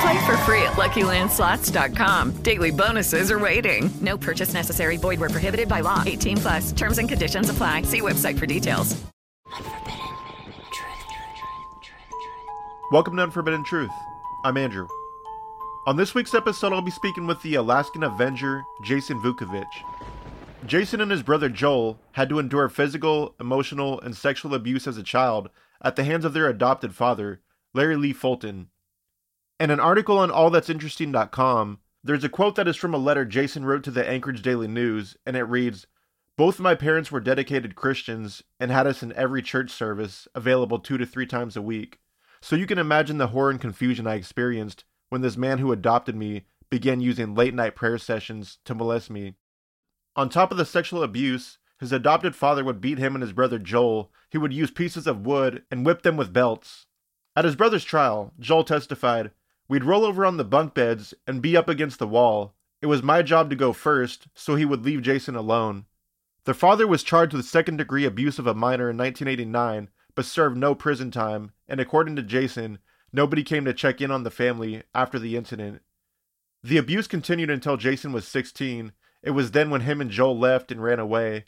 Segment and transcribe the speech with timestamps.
[0.00, 2.42] Play for free at LuckyLandSlots.com.
[2.42, 3.90] Daily bonuses are waiting.
[4.00, 4.96] No purchase necessary.
[4.96, 6.02] Void where prohibited by law.
[6.06, 6.72] 18 plus.
[6.72, 7.82] Terms and conditions apply.
[7.82, 8.96] See website for details.
[12.90, 13.92] Welcome to Unforbidden Truth.
[14.44, 14.88] I'm Andrew.
[15.86, 19.64] On this week's episode, I'll be speaking with the Alaskan Avenger, Jason Vukovich.
[20.66, 25.02] Jason and his brother Joel had to endure physical, emotional, and sexual abuse as a
[25.02, 25.50] child
[25.82, 27.40] at the hands of their adopted father,
[27.74, 28.68] Larry Lee Fulton.
[29.60, 33.84] In an article on allthat'sinteresting.com, there's a quote that is from a letter Jason wrote
[33.84, 35.86] to the Anchorage Daily News, and it reads
[36.38, 40.96] Both my parents were dedicated Christians and had us in every church service, available two
[40.96, 41.98] to three times a week.
[42.40, 46.16] So you can imagine the horror and confusion I experienced when this man who adopted
[46.16, 49.34] me began using late night prayer sessions to molest me.
[50.16, 53.58] On top of the sexual abuse, his adopted father would beat him and his brother
[53.58, 54.10] Joel.
[54.30, 56.86] He would use pieces of wood and whip them with belts.
[57.36, 59.32] At his brother's trial, Joel testified,
[59.70, 62.56] We'd roll over on the bunk beds and be up against the wall.
[62.82, 65.84] It was my job to go first, so he would leave Jason alone.
[66.42, 70.56] The father was charged with second degree abuse of a minor in 1989, but served
[70.56, 72.80] no prison time, and according to Jason,
[73.12, 75.82] nobody came to check in on the family after the incident.
[76.64, 78.90] The abuse continued until Jason was 16.
[79.22, 81.44] It was then when him and Joel left and ran away.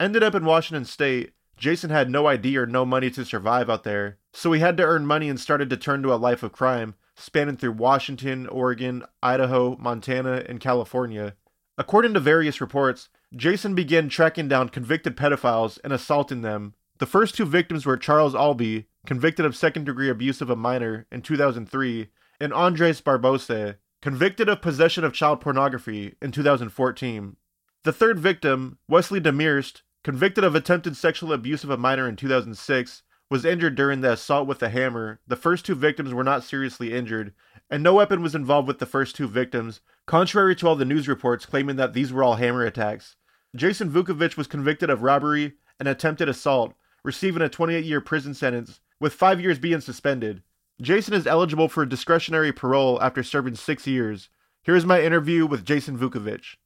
[0.00, 3.84] Ended up in Washington State, Jason had no idea or no money to survive out
[3.84, 6.52] there, so he had to earn money and started to turn to a life of
[6.52, 11.34] crime, spanning through Washington, Oregon, Idaho, Montana, and California.
[11.76, 16.74] According to various reports, Jason began tracking down convicted pedophiles and assaulting them.
[16.98, 21.06] The first two victims were Charles Albee, convicted of second degree abuse of a minor
[21.12, 22.08] in 2003,
[22.40, 27.36] and Andres Barbosa, convicted of possession of child pornography in 2014.
[27.84, 33.02] The third victim, Wesley Demarest, convicted of attempted sexual abuse of a minor in 2006,
[33.30, 35.20] was injured during the assault with a hammer.
[35.26, 37.34] The first two victims were not seriously injured,
[37.70, 41.08] and no weapon was involved with the first two victims, contrary to all the news
[41.08, 43.16] reports claiming that these were all hammer attacks.
[43.54, 46.74] Jason Vukovich was convicted of robbery and attempted assault,
[47.04, 50.42] receiving a 28 year prison sentence, with five years being suspended.
[50.80, 54.28] Jason is eligible for discretionary parole after serving six years.
[54.62, 56.56] Here is my interview with Jason Vukovich.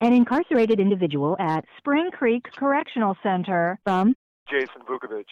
[0.00, 4.14] An incarcerated individual at Spring Creek Correctional Center from
[4.48, 5.26] Jason Vukovich.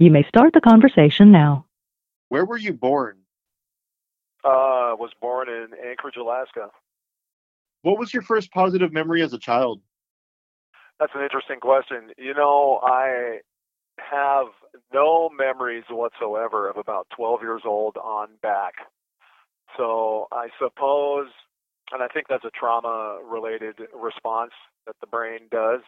[0.00, 1.66] You may start the conversation now.
[2.30, 3.18] Where were you born?
[4.42, 6.70] Uh, was born in Anchorage, Alaska.
[7.82, 9.82] What was your first positive memory as a child?
[10.98, 12.12] That's an interesting question.
[12.16, 13.40] You know, I
[13.98, 14.46] have
[14.90, 18.72] no memories whatsoever of about 12 years old on back.
[19.76, 21.26] So I suppose,
[21.92, 24.52] and I think that's a trauma related response
[24.86, 25.82] that the brain does,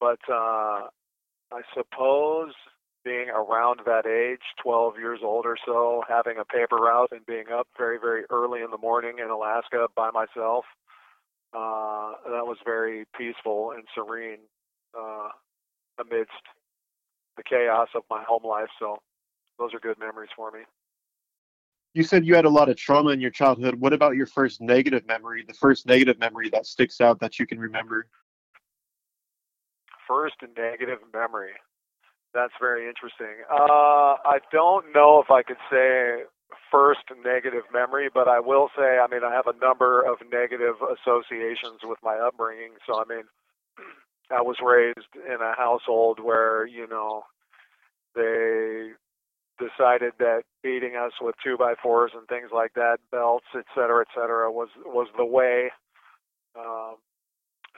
[0.00, 0.88] but uh,
[1.52, 2.52] I suppose
[3.08, 7.46] being around that age, 12 years old or so, having a paper route and being
[7.50, 10.66] up very, very early in the morning in Alaska by myself,
[11.54, 14.40] uh, that was very peaceful and serene
[14.94, 15.28] uh,
[15.98, 16.32] amidst
[17.38, 18.68] the chaos of my home life.
[18.78, 18.98] So
[19.58, 20.60] those are good memories for me.
[21.94, 23.74] You said you had a lot of trauma in your childhood.
[23.76, 27.46] What about your first negative memory, the first negative memory that sticks out that you
[27.46, 28.06] can remember?
[30.06, 31.52] First negative memory.
[32.34, 33.44] That's very interesting.
[33.50, 36.24] Uh, I don't know if I could say
[36.70, 40.76] first negative memory, but I will say, I mean, I have a number of negative
[40.82, 42.72] associations with my upbringing.
[42.86, 43.24] So, I mean,
[44.30, 47.22] I was raised in a household where, you know,
[48.14, 48.90] they
[49.58, 54.02] decided that beating us with two by fours and things like that, belts, et cetera,
[54.02, 55.70] et cetera, was was the way.
[56.58, 56.96] Um,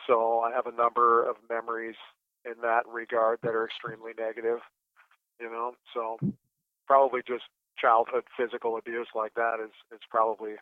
[0.06, 1.96] so I have a number of memories
[2.44, 4.58] in that regard that are extremely negative.
[5.40, 6.18] You know, so
[6.86, 7.44] probably just
[7.78, 10.52] childhood physical abuse like that is is probably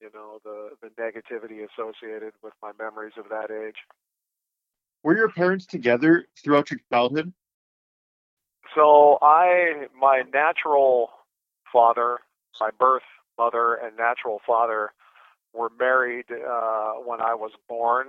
[0.00, 3.76] you know the the negativity associated with my memories of that age.
[5.02, 7.32] Were your parents together throughout your childhood?
[8.74, 11.10] So I, my natural
[11.72, 12.18] father,
[12.60, 13.02] my birth
[13.38, 14.92] mother, and natural father
[15.54, 18.08] were married uh, when I was born,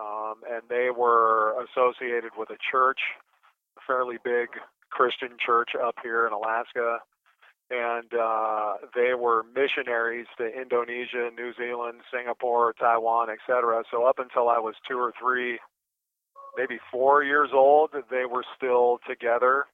[0.00, 3.00] um, and they were associated with a church,
[3.76, 4.48] a fairly big
[4.90, 6.98] Christian church up here in Alaska.
[7.70, 13.84] And uh, they were missionaries to Indonesia, New Zealand, Singapore, Taiwan, etc.
[13.92, 15.60] So up until I was two or three,
[16.56, 19.66] maybe four years old, they were still together.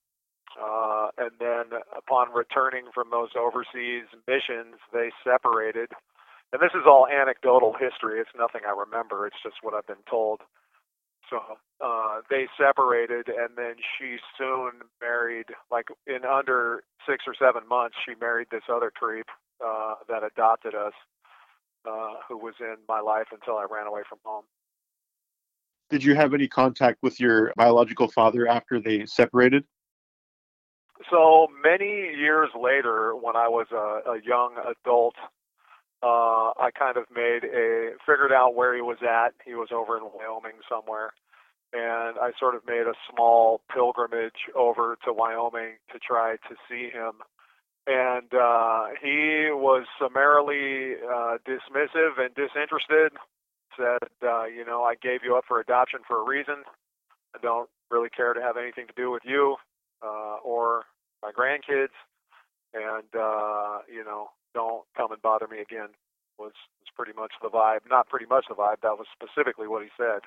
[0.61, 5.88] Uh, and then upon returning from those overseas missions, they separated.
[6.52, 8.20] And this is all anecdotal history.
[8.20, 9.26] It's nothing I remember.
[9.26, 10.40] It's just what I've been told.
[11.28, 11.40] So
[11.84, 17.96] uh, they separated, and then she soon married, like in under six or seven months,
[18.06, 19.26] she married this other creep
[19.64, 20.93] uh, that adopted us,
[21.84, 24.44] uh, who was in my life until I ran away from home.
[25.90, 29.64] Did you have any contact with your biological father after they separated?
[31.10, 35.14] So many years later, when I was a, a young adult,
[36.02, 39.34] uh, I kind of made a figured out where he was at.
[39.44, 41.12] He was over in Wyoming somewhere,
[41.72, 46.90] and I sort of made a small pilgrimage over to Wyoming to try to see
[46.90, 47.22] him.
[47.87, 53.12] And uh, he was summarily uh, dismissive and disinterested.
[53.76, 56.64] Said, uh, you know, I gave you up for adoption for a reason.
[57.34, 59.56] I don't really care to have anything to do with you
[60.02, 60.84] uh, or
[61.22, 61.94] my grandkids,
[62.75, 65.93] and uh, you know, don't come and bother me again.
[66.38, 67.81] Was was pretty much the vibe.
[67.88, 68.81] Not pretty much the vibe.
[68.82, 70.20] That was specifically what he said.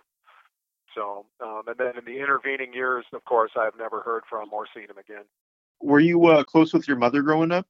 [0.96, 4.66] So, um, and then in the intervening years, of course, I've never heard from or
[4.74, 5.26] seen him again.
[5.82, 7.68] Were you uh, close with your mother growing up?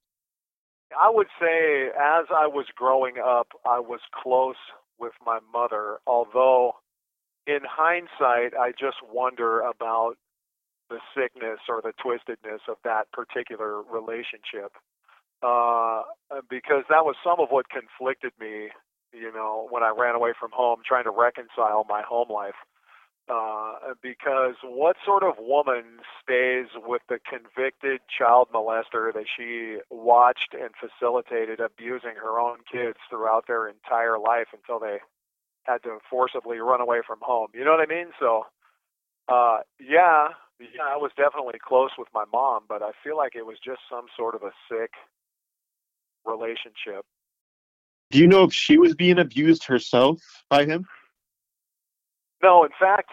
[1.00, 4.56] I would say, as I was growing up, I was close
[4.98, 6.00] with my mother.
[6.08, 6.74] Although,
[7.46, 10.16] in hindsight, I just wonder about
[10.90, 14.74] the sickness or the twistedness of that particular relationship.
[15.42, 16.04] Uh,
[16.50, 18.70] because that was some of what conflicted me,
[19.14, 22.56] you know, when I ran away from home, trying to reconcile my home life.
[23.30, 25.84] Uh, because what sort of woman
[26.22, 32.98] stays with the convicted child molester that she watched and facilitated abusing her own kids
[33.08, 34.98] throughout their entire life until they
[35.64, 37.50] had to forcibly run away from home?
[37.54, 38.08] You know what I mean?
[38.20, 38.48] So,
[39.28, 43.46] uh, yeah, yeah, I was definitely close with my mom, but I feel like it
[43.46, 44.92] was just some sort of a sick
[46.30, 47.06] relationship.
[48.12, 50.86] Do you know if she was being abused herself by him?
[52.42, 53.10] No, in fact,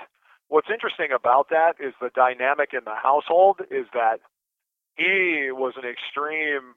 [0.49, 4.21] what's interesting about that is the dynamic in the household is that
[4.97, 6.75] he was an extreme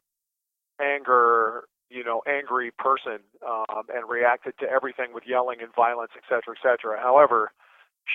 [0.82, 6.24] anger, you know, angry person um, and reacted to everything with yelling and violence, et
[6.28, 7.00] cetera, et cetera.
[7.00, 7.52] However,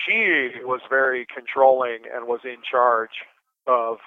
[0.05, 3.23] she was very controlling and was in charge
[3.65, 3.97] of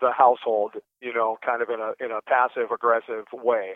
[0.00, 3.74] the household, you know, kind of in a in a passive aggressive way.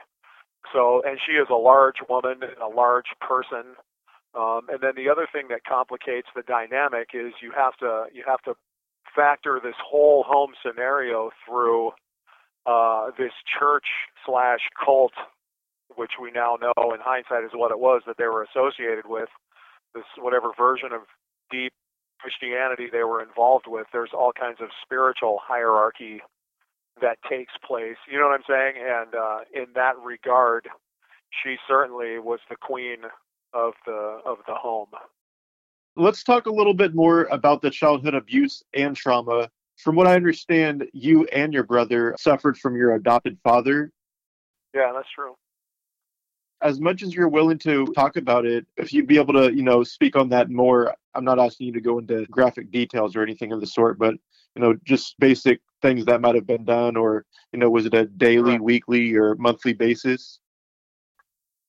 [0.73, 3.77] So, and she is a large woman and a large person.
[4.35, 8.23] Um, and then the other thing that complicates the dynamic is you have to you
[8.27, 8.55] have to
[9.15, 11.91] factor this whole home scenario through
[12.67, 13.87] uh, this church
[14.25, 15.13] slash cult,
[15.97, 19.29] which we now know in hindsight is what it was that they were associated with
[19.95, 21.03] this whatever version of
[21.51, 21.73] deep
[22.23, 26.21] Christianity they were involved with, there's all kinds of spiritual hierarchy
[27.01, 27.97] that takes place.
[28.11, 28.75] You know what I'm saying?
[28.79, 30.69] And uh, in that regard,
[31.43, 32.99] she certainly was the queen
[33.53, 34.91] of the of the home.
[35.97, 39.51] Let's talk a little bit more about the childhood abuse and trauma.
[39.77, 43.91] From what I understand, you and your brother suffered from your adopted father.
[44.75, 45.35] Yeah, that's true
[46.63, 49.63] as much as you're willing to talk about it, if you'd be able to, you
[49.63, 53.23] know, speak on that more, I'm not asking you to go into graphic details or
[53.23, 54.15] anything of the sort, but
[54.55, 57.95] you know, just basic things that might have been done, or you know, was it
[57.95, 58.61] a daily, right.
[58.61, 60.41] weekly, or monthly basis?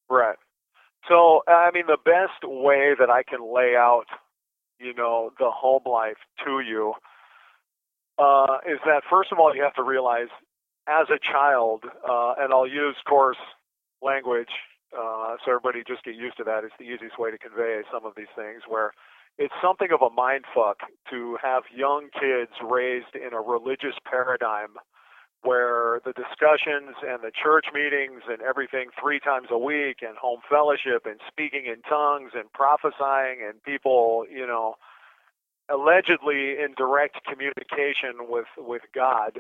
[0.10, 0.38] Right.
[1.08, 4.06] So, I mean, the best way that I can lay out,
[4.80, 6.94] you know, the home life to you
[8.18, 10.28] uh, is that first of all, you have to realize
[10.88, 13.38] as a child, uh, and I'll use coarse
[14.02, 14.50] language
[14.98, 16.64] uh, so everybody just get used to that.
[16.64, 18.92] It's the easiest way to convey some of these things where
[19.38, 20.80] it's something of a mind fuck
[21.10, 24.76] to have young kids raised in a religious paradigm
[25.44, 30.40] where the discussions and the church meetings and everything three times a week and home
[30.50, 34.76] fellowship and speaking in tongues and prophesying and people, you know,
[35.70, 39.40] allegedly in direct communication with with God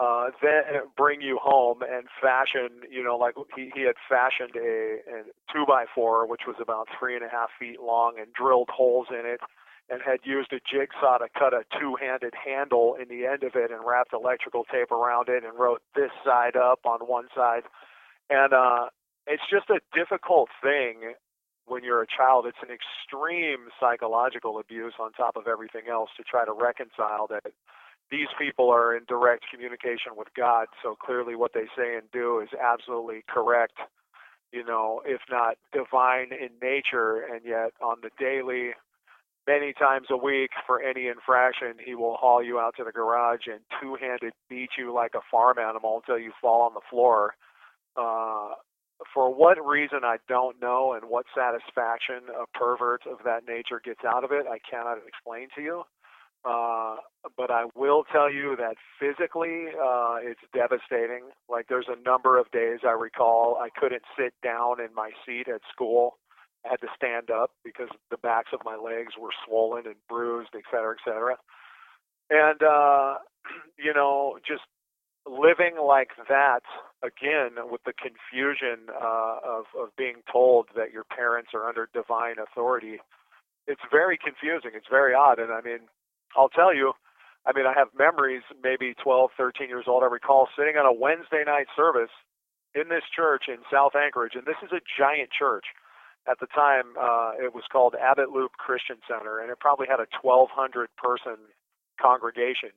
[0.00, 0.62] uh, then
[0.96, 5.66] bring you home and fashion, you know, like he, he had fashioned a, a two
[5.68, 9.26] by four, which was about three and a half feet long, and drilled holes in
[9.26, 9.40] it,
[9.90, 13.70] and had used a jigsaw to cut a two-handed handle in the end of it
[13.70, 17.64] and wrapped electrical tape around it and wrote this side up on one side.
[18.30, 18.86] And uh,
[19.26, 21.12] it's just a difficult thing
[21.66, 22.46] when you're a child.
[22.46, 27.52] It's an extreme psychological abuse on top of everything else to try to reconcile that
[28.10, 30.66] these people are in direct communication with God.
[30.82, 33.74] So clearly, what they say and do is absolutely correct.
[34.52, 38.70] You know, if not divine in nature, and yet on the daily,
[39.46, 43.46] many times a week for any infraction, he will haul you out to the garage
[43.46, 47.34] and two handed beat you like a farm animal until you fall on the floor.
[47.96, 48.54] Uh,
[49.14, 54.00] for what reason, I don't know, and what satisfaction a pervert of that nature gets
[54.06, 55.84] out of it, I cannot explain to you.
[56.44, 56.96] Uh,
[57.36, 61.28] but I will tell you that physically, uh, it's devastating.
[61.48, 65.48] Like, there's a number of days I recall I couldn't sit down in my seat
[65.48, 66.16] at school
[66.64, 70.50] I had to stand up because the backs of my legs were swollen and bruised,
[70.54, 71.36] et cetera, et cetera.
[72.28, 73.18] And, uh,
[73.78, 74.62] you know, just
[75.26, 76.62] living like that
[77.02, 82.36] again with the confusion uh, of, of being told that your parents are under divine
[82.38, 82.98] authority.
[83.66, 84.72] It's very confusing.
[84.74, 85.38] It's very odd.
[85.38, 85.88] And I mean,
[86.36, 86.92] I'll tell you,
[87.46, 90.02] I mean, I have memories, maybe 12, 13 years old.
[90.02, 92.12] I recall sitting on a Wednesday night service
[92.74, 95.66] in this church in South Anchorage, and this is a giant church
[96.28, 100.00] at the time uh, it was called Abbott Loop Christian Center, and it probably had
[100.00, 101.36] a 1,200 person
[102.00, 102.70] congregation.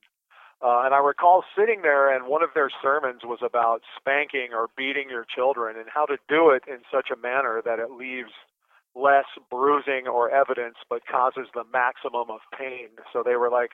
[0.63, 4.69] Uh, and I recall sitting there, and one of their sermons was about spanking or
[4.77, 8.31] beating your children and how to do it in such a manner that it leaves
[8.95, 12.89] less bruising or evidence but causes the maximum of pain.
[13.11, 13.71] So they were like,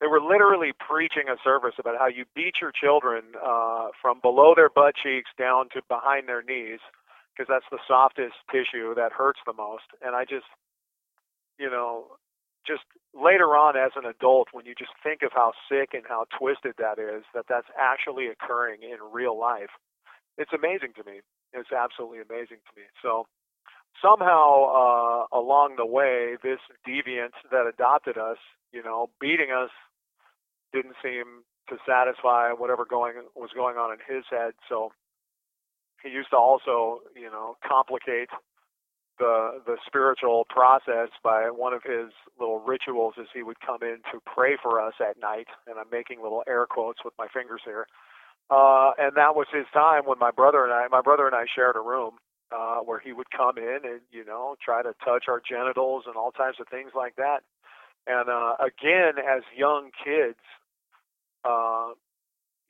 [0.00, 4.54] they were literally preaching a service about how you beat your children uh, from below
[4.56, 6.80] their butt cheeks down to behind their knees
[7.34, 9.84] because that's the softest tissue that hurts the most.
[10.00, 10.48] And I just,
[11.58, 12.16] you know,
[12.66, 12.84] just
[13.14, 16.74] later on as an adult, when you just think of how sick and how twisted
[16.78, 19.70] that is, that that's actually occurring in real life,
[20.38, 21.20] it's amazing to me.
[21.52, 22.86] It's absolutely amazing to me.
[23.02, 23.26] So
[24.02, 28.38] somehow uh, along the way, this deviant that adopted us,
[28.72, 29.70] you know, beating us
[30.72, 34.52] didn't seem to satisfy whatever going was going on in his head.
[34.68, 34.92] So
[36.02, 38.28] he used to also, you know, complicate
[39.18, 43.98] the the spiritual process by one of his little rituals is he would come in
[44.12, 47.60] to pray for us at night, and I'm making little air quotes with my fingers
[47.64, 47.86] here.
[48.50, 51.44] Uh, and that was his time when my brother and I, my brother and I
[51.54, 52.18] shared a room
[52.52, 56.16] uh, where he would come in and you know try to touch our genitals and
[56.16, 57.40] all types of things like that.
[58.06, 60.38] And uh, again, as young kids,
[61.44, 61.90] uh,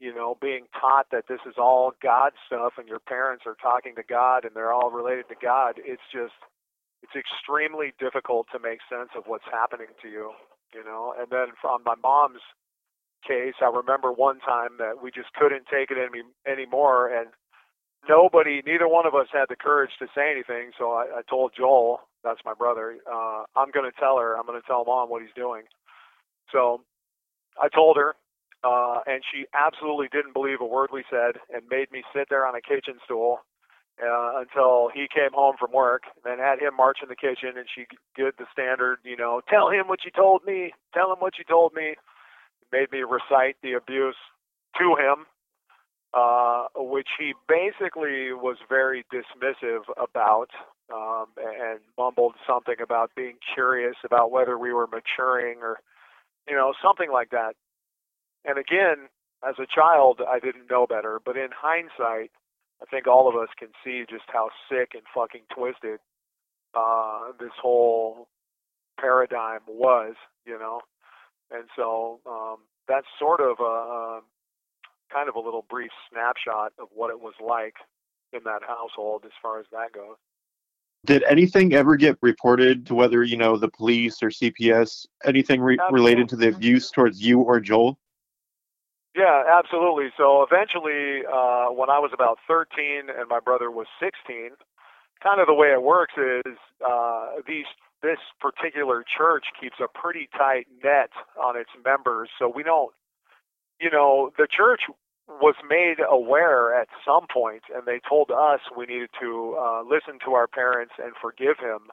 [0.01, 3.95] you know, being taught that this is all God stuff and your parents are talking
[3.97, 6.35] to God and they're all related to God, it's just
[7.03, 10.33] it's extremely difficult to make sense of what's happening to you,
[10.75, 11.15] you know.
[11.19, 12.43] And then from my mom's
[13.27, 17.29] case, I remember one time that we just couldn't take it any anymore and
[18.09, 21.53] nobody neither one of us had the courage to say anything, so I, I told
[21.57, 25.35] Joel, that's my brother, uh, I'm gonna tell her, I'm gonna tell mom what he's
[25.37, 25.63] doing.
[26.53, 26.83] So
[27.61, 28.15] I told her
[28.65, 32.47] uh, and she absolutely didn't believe a word we said and made me sit there
[32.47, 33.39] on a kitchen stool
[34.03, 36.03] uh, until he came home from work.
[36.25, 39.71] Then had him march in the kitchen, and she did the standard, you know, tell
[39.71, 41.95] him what you told me, tell him what you told me.
[42.73, 44.17] Made me recite the abuse
[44.79, 45.27] to him,
[46.13, 50.51] uh, which he basically was very dismissive about
[50.93, 55.79] um, and mumbled something about being curious about whether we were maturing or,
[56.49, 57.55] you know, something like that.
[58.45, 59.09] And again,
[59.47, 62.31] as a child, I didn't know better, but in hindsight,
[62.83, 66.01] I think all of us can see just how sick and fucking twisted
[66.75, 68.29] uh, this whole
[68.99, 70.15] paradigm was,
[70.45, 70.81] you know.
[71.51, 72.57] And so um,
[72.89, 74.21] that's sort of a, a
[75.13, 77.75] kind of a little brief snapshot of what it was like
[78.33, 80.17] in that household as far as that goes.
[81.07, 85.07] Did anything ever get reported to whether you know the police or CPS?
[85.25, 87.99] Anything re- related to the abuse towards you or Joel?
[89.17, 90.11] Yeah, absolutely.
[90.17, 94.51] So eventually, uh, when I was about 13 and my brother was 16,
[95.23, 97.67] kind of the way it works is uh, these
[98.03, 101.11] this particular church keeps a pretty tight net
[101.43, 102.31] on its members.
[102.39, 102.93] So we don't,
[103.81, 104.83] you know, the church
[105.29, 110.19] was made aware at some point, and they told us we needed to uh, listen
[110.25, 111.89] to our parents and forgive him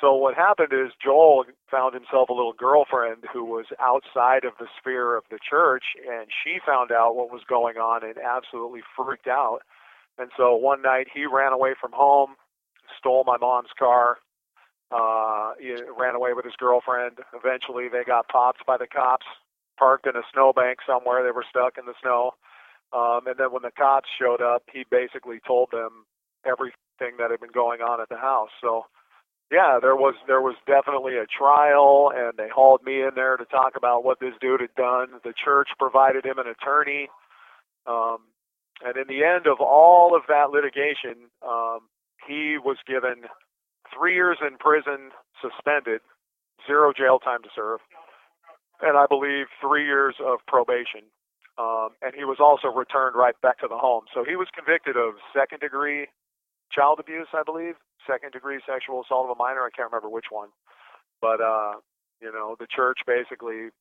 [0.00, 4.66] so what happened is Joel found himself a little girlfriend who was outside of the
[4.78, 9.26] sphere of the church, and she found out what was going on and absolutely freaked
[9.26, 9.60] out.
[10.18, 12.36] And so one night he ran away from home,
[12.98, 14.18] stole my mom's car,
[14.90, 17.18] Uh, he ran away with his girlfriend.
[17.34, 19.26] Eventually, they got popped by the cops,
[19.78, 21.22] parked in a snowbank somewhere.
[21.22, 22.32] They were stuck in the snow.
[22.92, 26.06] Um, and then when the cops showed up, he basically told them
[26.44, 28.50] everything that had been going on at the house.
[28.60, 28.86] So,
[29.52, 33.44] yeah, there was there was definitely a trial, and they hauled me in there to
[33.46, 35.20] talk about what this dude had done.
[35.24, 37.08] The church provided him an attorney,
[37.86, 38.18] um,
[38.84, 41.88] and in the end of all of that litigation, um,
[42.26, 43.24] he was given
[43.92, 46.00] three years in prison, suspended,
[46.66, 47.80] zero jail time to serve,
[48.80, 51.02] and I believe three years of probation.
[51.58, 54.04] Um, and he was also returned right back to the home.
[54.14, 56.06] So he was convicted of second degree
[56.70, 57.74] child abuse, I believe,
[58.06, 59.66] second degree sexual assault of a minor.
[59.66, 60.50] I can't remember which one.
[61.20, 61.82] But, uh,
[62.22, 63.74] you know, the church basically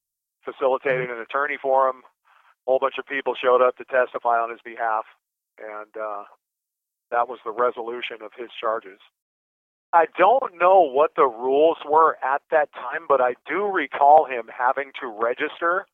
[0.44, 2.02] facilitated an attorney for him.
[2.66, 5.06] A whole bunch of people showed up to testify on his behalf.
[5.60, 6.24] And uh,
[7.12, 9.00] that was the resolution of his charges.
[9.94, 14.50] I don't know what the rules were at that time, but I do recall him
[14.56, 15.86] having to register.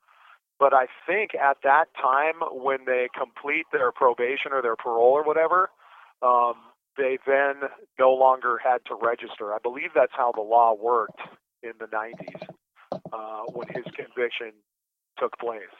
[0.59, 5.23] But I think at that time, when they complete their probation or their parole or
[5.23, 5.69] whatever,
[6.21, 6.53] um,
[6.97, 7.69] they then
[8.00, 9.53] no longer had to register.
[9.53, 11.19] I believe that's how the law worked
[11.63, 12.47] in the 90s
[13.12, 14.53] uh, when his conviction
[15.19, 15.73] took place.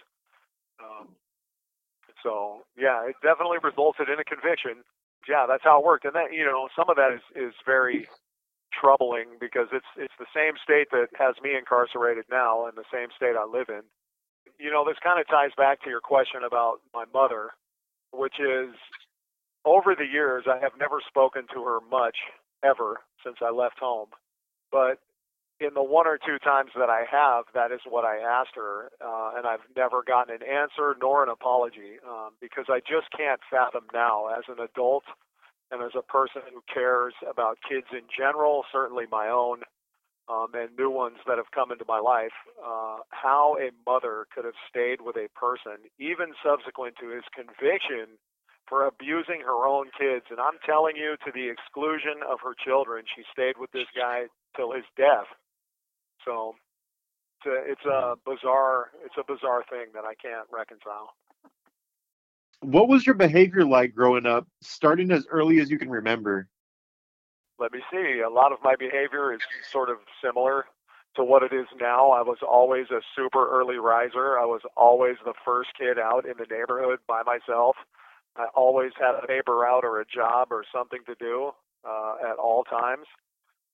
[0.82, 1.10] Um,
[2.22, 4.84] so yeah, it definitely resulted in a conviction
[5.28, 6.06] yeah, that's how it worked.
[6.06, 8.08] And that you know, some of that is is very
[8.74, 13.10] troubling because it's it's the same state that has me incarcerated now and the same
[13.16, 13.84] state I live in.
[14.60, 17.52] You know, this kind of ties back to your question about my mother,
[18.12, 18.76] which is
[19.66, 22.18] over the years I have never spoken to her much
[22.64, 24.10] ever since I left home.
[24.72, 25.00] But
[25.64, 28.92] in the one or two times that I have, that is what I asked her,
[29.00, 33.40] uh, and I've never gotten an answer nor an apology um, because I just can't
[33.50, 35.04] fathom now, as an adult
[35.72, 39.64] and as a person who cares about kids in general, certainly my own,
[40.30, 44.46] um, and new ones that have come into my life, uh, how a mother could
[44.46, 48.20] have stayed with a person, even subsequent to his conviction,
[48.68, 50.26] for abusing her own kids.
[50.30, 54.32] And I'm telling you, to the exclusion of her children, she stayed with this guy
[54.56, 55.28] till his death.
[56.26, 56.56] So
[57.40, 61.14] it's a, it's a bizarre it's a bizarre thing that I can't reconcile.
[62.62, 66.48] What was your behavior like growing up, starting as early as you can remember?
[67.60, 68.22] Let me see.
[68.26, 70.66] A lot of my behavior is sort of similar
[71.16, 72.12] to what it is now.
[72.12, 74.40] I was always a super early riser.
[74.40, 77.76] I was always the first kid out in the neighborhood by myself.
[78.36, 81.52] I always had a neighbor out or a job or something to do
[81.88, 83.06] uh, at all times.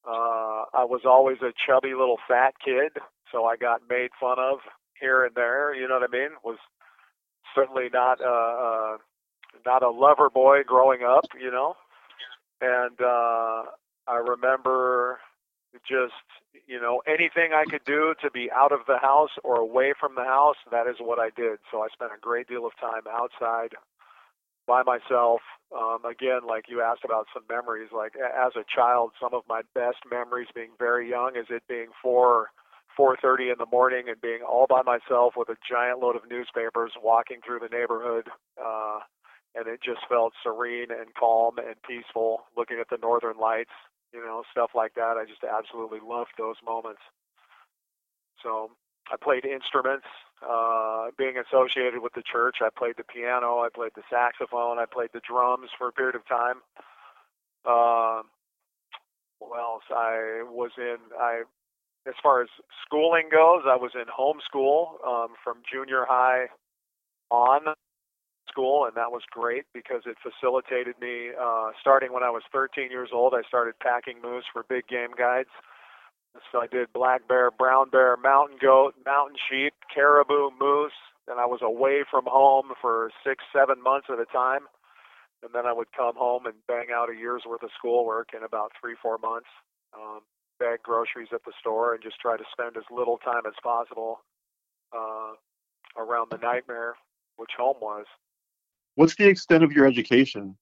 [0.08, 2.92] Uh, I was always a chubby little fat kid,
[3.32, 4.60] so I got made fun of
[5.00, 5.74] here and there.
[5.74, 6.30] You know what I mean?
[6.44, 6.58] Was
[7.56, 8.98] certainly not a, uh,
[9.66, 11.76] not a lover boy growing up, you know.
[12.62, 13.64] And uh,
[14.08, 15.20] I remember
[15.88, 16.14] just
[16.68, 20.16] you know anything I could do to be out of the house or away from
[20.16, 20.56] the house.
[20.72, 21.60] That is what I did.
[21.72, 23.76] So I spent a great deal of time outside
[24.70, 25.42] by myself.
[25.76, 29.62] Um, again, like you asked about some memories, like as a child, some of my
[29.74, 32.52] best memories being very young is it being four,
[32.96, 36.94] 4:30 in the morning and being all by myself with a giant load of newspapers,
[37.02, 38.30] walking through the neighborhood,
[38.64, 39.00] uh,
[39.56, 43.74] and it just felt serene and calm and peaceful, looking at the northern lights,
[44.14, 45.18] you know, stuff like that.
[45.18, 47.02] I just absolutely loved those moments.
[48.44, 48.70] So
[49.12, 50.06] I played instruments
[50.48, 52.58] uh, being associated with the church.
[52.62, 56.16] I played the piano, I played the saxophone, I played the drums for a period
[56.16, 56.62] of time.
[57.66, 58.24] Uh,
[59.40, 59.84] what else?
[59.90, 60.98] I was in.
[61.20, 61.44] I,
[62.08, 62.50] as far as
[62.86, 66.48] schooling goes, I was in homeschool um, from junior high
[67.30, 67.74] on
[68.50, 71.30] school, and that was great because it facilitated me.
[71.40, 75.12] Uh, starting when I was 13 years old, I started packing moose for big game
[75.18, 75.50] guides.
[76.52, 80.94] So I did black bear, brown bear, mountain goat, mountain sheep, caribou, moose.
[81.28, 84.62] And I was away from home for six, seven months at a time.
[85.44, 88.44] And then I would come home and bang out a year's worth of schoolwork in
[88.44, 89.48] about three, four months.
[89.94, 90.22] Um,
[90.60, 94.20] bag groceries at the store and just try to spend as little time as possible
[94.94, 95.34] uh,
[95.98, 96.96] around the nightmare,
[97.38, 98.06] which home was.
[98.96, 100.58] What's the extent of your education?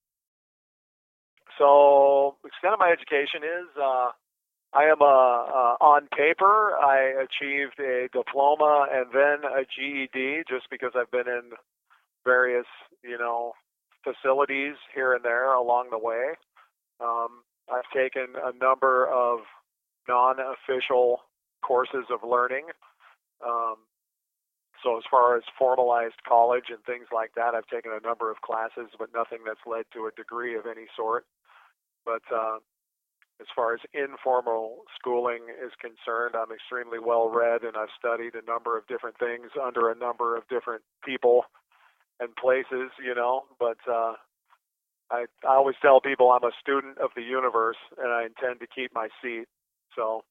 [1.57, 4.09] So, extent of my education is uh,
[4.73, 6.77] I am a, uh, on paper.
[6.77, 11.51] I achieved a diploma and then a GED just because I've been in
[12.25, 12.65] various,
[13.03, 13.53] you know,
[14.03, 16.33] facilities here and there along the way.
[16.99, 19.39] Um, I've taken a number of
[20.07, 21.21] non-official
[21.61, 22.65] courses of learning.
[23.45, 23.75] Um,
[24.83, 28.41] so as far as formalized college and things like that, I've taken a number of
[28.41, 31.25] classes, but nothing that's led to a degree of any sort.
[32.05, 32.59] But uh,
[33.39, 38.45] as far as informal schooling is concerned, I'm extremely well read and I've studied a
[38.49, 41.45] number of different things under a number of different people
[42.19, 43.43] and places, you know.
[43.59, 44.13] But uh,
[45.11, 48.67] I, I always tell people I'm a student of the universe and I intend to
[48.67, 49.45] keep my seat.
[49.95, 50.23] So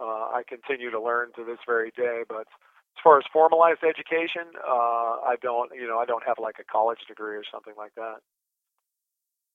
[0.00, 2.22] uh, I continue to learn to this very day.
[2.26, 2.48] But
[2.96, 6.64] as far as formalized education, uh, I don't, you know, I don't have like a
[6.64, 8.24] college degree or something like that.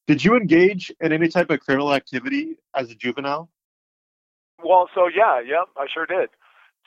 [0.08, 3.50] Did you engage in any type of criminal activity as a juvenile?
[4.64, 6.30] Well, so yeah, yep, I sure did.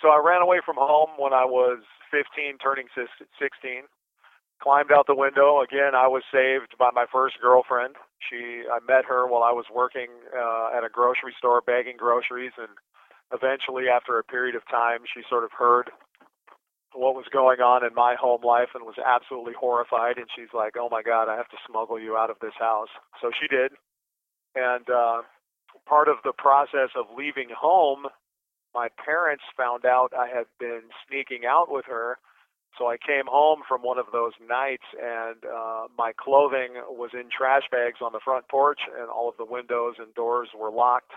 [0.01, 3.83] So I ran away from home when I was 15, turning 16.
[4.63, 5.61] Climbed out the window.
[5.61, 7.97] Again, I was saved by my first girlfriend.
[8.19, 12.53] She, I met her while I was working uh, at a grocery store bagging groceries,
[12.57, 12.71] and
[13.33, 15.91] eventually, after a period of time, she sort of heard
[16.95, 20.17] what was going on in my home life and was absolutely horrified.
[20.17, 22.89] And she's like, "Oh my God, I have to smuggle you out of this house."
[23.21, 23.73] So she did,
[24.55, 25.23] and uh,
[25.87, 28.07] part of the process of leaving home,
[28.75, 32.19] my parents found out I had been sneaking out with her.
[32.79, 37.29] So I came home from one of those nights, and uh, my clothing was in
[37.31, 41.13] trash bags on the front porch, and all of the windows and doors were locked.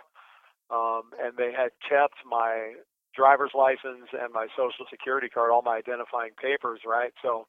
[0.70, 2.74] Um, and they had kept my
[3.18, 7.12] driver's license and my social security card, all my identifying papers, right?
[7.26, 7.48] So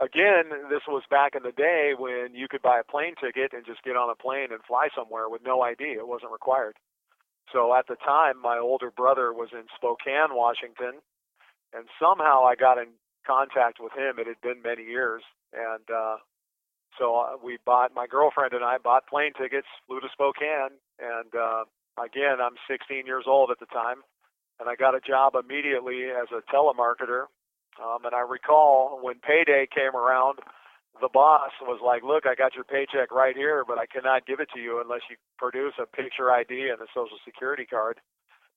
[0.00, 3.66] again, this was back in the day when you could buy a plane ticket and
[3.66, 5.84] just get on a plane and fly somewhere with no ID.
[5.84, 6.74] It wasn't required.
[7.52, 11.04] So at the time, my older brother was in Spokane, Washington,
[11.74, 14.18] and somehow I got in contact with him.
[14.18, 15.22] It had been many years,
[15.52, 16.16] and uh,
[16.98, 21.30] so uh, we bought my girlfriend and I bought plane tickets, flew to Spokane, and
[21.34, 21.64] uh,
[22.02, 24.02] again, I'm 16 years old at the time,
[24.60, 27.26] and I got a job immediately as a telemarketer.
[27.82, 30.38] Um, and I recall when payday came around,
[31.00, 34.38] the boss was like, "Look, I got your paycheck right here, but I cannot give
[34.40, 38.00] it to you unless you produce a picture ID and a social security card."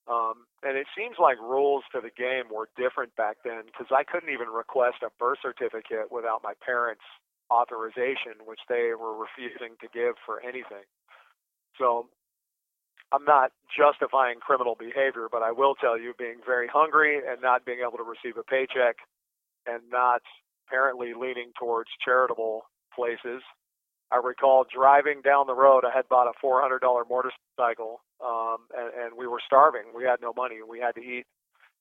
[0.07, 4.03] Um, and it seems like rules to the game were different back then because I
[4.03, 7.05] couldn't even request a birth certificate without my parents'
[7.49, 10.83] authorization, which they were refusing to give for anything.
[11.79, 12.09] So
[13.13, 17.63] I'm not justifying criminal behavior, but I will tell you being very hungry and not
[17.63, 18.97] being able to receive a paycheck
[19.67, 20.21] and not
[20.67, 22.63] apparently leaning towards charitable
[22.95, 23.43] places.
[24.11, 25.85] I recall driving down the road.
[25.85, 29.93] I had bought a $400 motorcycle, um, and, and we were starving.
[29.95, 30.57] We had no money.
[30.67, 31.25] We had to eat.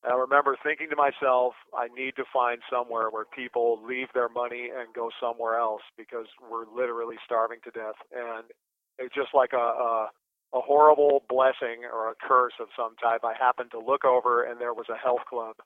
[0.04, 4.28] And I remember thinking to myself, I need to find somewhere where people leave their
[4.28, 7.96] money and go somewhere else because we're literally starving to death.
[8.12, 8.44] And
[8.98, 10.08] it's just like a, a
[10.54, 13.24] a horrible blessing or a curse of some type.
[13.24, 15.56] I happened to look over and there was a health club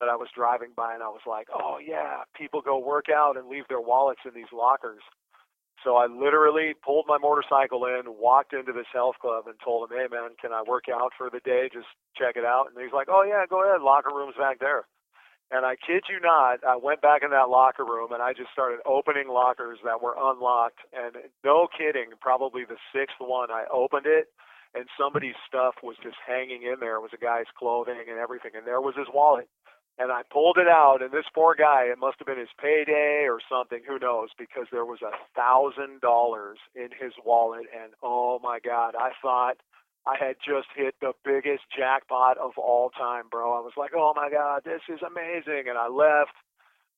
[0.00, 3.36] that I was driving by and I was like, "Oh yeah, people go work out
[3.36, 5.02] and leave their wallets in these lockers."
[5.82, 9.98] So I literally pulled my motorcycle in, walked into this health club and told him,
[9.98, 11.68] "Hey man, can I work out for the day?
[11.72, 13.82] Just check it out." And he's like, "Oh yeah, go ahead.
[13.82, 14.86] Locker room's back there."
[15.50, 18.50] And I kid you not, I went back in that locker room and I just
[18.52, 20.80] started opening lockers that were unlocked.
[20.92, 24.28] And no kidding, probably the sixth one, I opened it
[24.74, 26.96] and somebody's stuff was just hanging in there.
[26.96, 28.52] It was a guy's clothing and everything.
[28.54, 29.48] And there was his wallet.
[29.96, 33.30] And I pulled it out, and this poor guy, it must have been his payday
[33.30, 37.66] or something, who knows, because there was a thousand dollars in his wallet.
[37.72, 39.58] And oh my God, I thought
[40.06, 43.56] I had just hit the biggest jackpot of all time, bro.
[43.56, 45.68] I was like, oh my God, this is amazing.
[45.68, 46.36] And I left,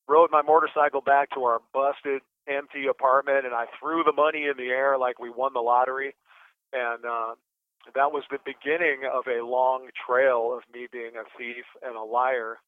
[0.09, 4.57] rode my motorcycle back to our busted, empty apartment, and I threw the money in
[4.57, 6.15] the air like we won the lottery.
[6.73, 7.35] And uh,
[7.95, 12.03] that was the beginning of a long trail of me being a thief and a
[12.03, 12.59] liar.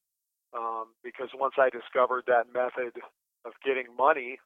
[0.55, 2.95] Um, because once I discovered that method
[3.45, 4.39] of getting money,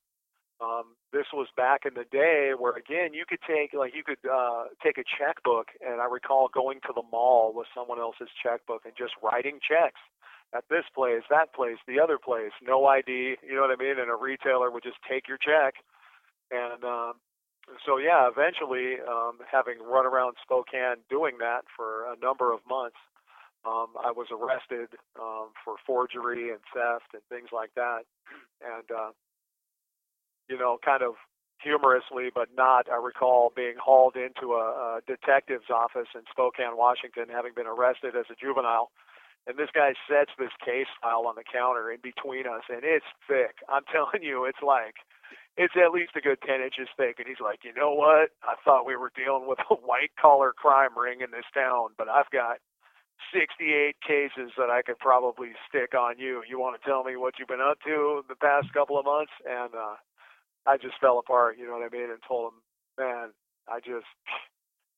[0.63, 4.23] um, this was back in the day where again you could take like you could
[4.23, 8.85] uh, take a checkbook, and I recall going to the mall with someone else's checkbook
[8.85, 9.99] and just writing checks
[10.55, 13.99] at this place, that place, the other place, no ID, you know what I mean?
[13.99, 15.75] And a retailer would just take your check,
[16.51, 17.13] and um,
[17.85, 22.97] so yeah, eventually, um, having run around Spokane doing that for a number of months,
[23.65, 28.03] um, I was arrested um, for forgery and theft and things like that,
[28.61, 29.11] and uh,
[30.49, 31.15] you know, kind of
[31.63, 32.91] humorously, but not.
[32.91, 38.15] I recall being hauled into a, a detective's office in Spokane, Washington, having been arrested
[38.19, 38.91] as a juvenile.
[39.47, 43.07] And this guy sets this case file on the counter in between us, and it's
[43.27, 43.59] thick.
[43.67, 44.95] I'm telling you, it's like,
[45.57, 47.19] it's at least a good 10 inches thick.
[47.19, 48.31] And he's like, you know what?
[48.43, 52.07] I thought we were dealing with a white collar crime ring in this town, but
[52.07, 52.59] I've got
[53.31, 56.43] 68 cases that I could probably stick on you.
[56.47, 59.31] You want to tell me what you've been up to the past couple of months?
[59.47, 59.95] And, uh,
[60.65, 62.59] I just fell apart, you know what I mean, and told him,
[62.97, 63.29] man,
[63.67, 64.07] I just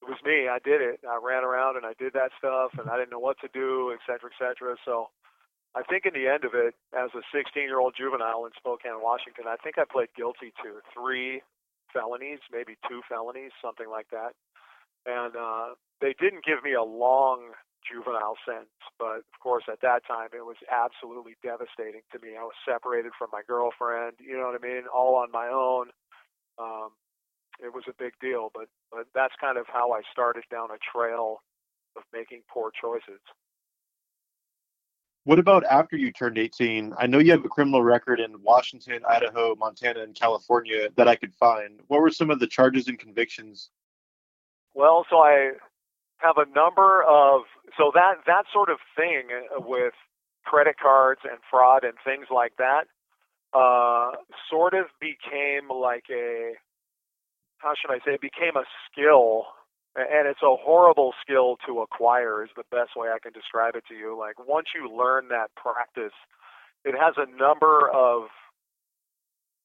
[0.02, 0.48] it was me.
[0.48, 1.02] I did it.
[1.02, 3.90] I ran around and I did that stuff, and I didn't know what to do,
[3.94, 4.76] et cetera, et cetera.
[4.86, 5.10] So
[5.74, 9.58] I think in the end of it, as a 16-year-old juvenile in Spokane, Washington, I
[9.58, 11.42] think I played guilty to three
[11.92, 14.38] felonies, maybe two felonies, something like that.
[15.06, 20.06] And uh, they didn't give me a long juvenile sentence, but of course at that
[20.06, 22.36] time it was absolutely devastating to me.
[22.38, 25.90] I was separated from my girlfriend, you know what I mean, all on my own.
[26.58, 26.90] Um,
[27.60, 30.80] it was a big deal, but but that's kind of how I started down a
[30.92, 31.42] trail
[31.96, 33.22] of making poor choices.
[35.26, 36.94] What about after you turned 18?
[37.00, 41.16] I know you have a criminal record in Washington, Idaho, Montana, and California that I
[41.16, 41.82] could find.
[41.88, 43.72] What were some of the charges and convictions?
[44.76, 45.54] Well, so I
[46.18, 47.42] have a number of
[47.78, 49.94] so that that sort of thing with
[50.46, 52.86] credit cards and fraud and things like that
[53.54, 54.12] uh,
[54.50, 56.54] sort of became like a
[57.66, 59.46] how should I say, it became a skill,
[59.96, 63.84] and it's a horrible skill to acquire, is the best way I can describe it
[63.90, 64.18] to you.
[64.18, 66.14] Like, once you learn that practice,
[66.84, 68.30] it has a number of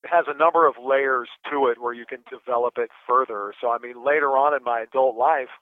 [0.02, 3.52] it has a number of layers to it where you can develop it further.
[3.60, 5.52] So I mean later on in my adult life,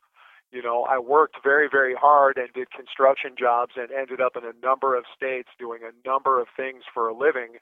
[0.50, 4.44] you know, I worked very, very hard and did construction jobs and ended up in
[4.44, 7.58] a number of states doing a number of things for a living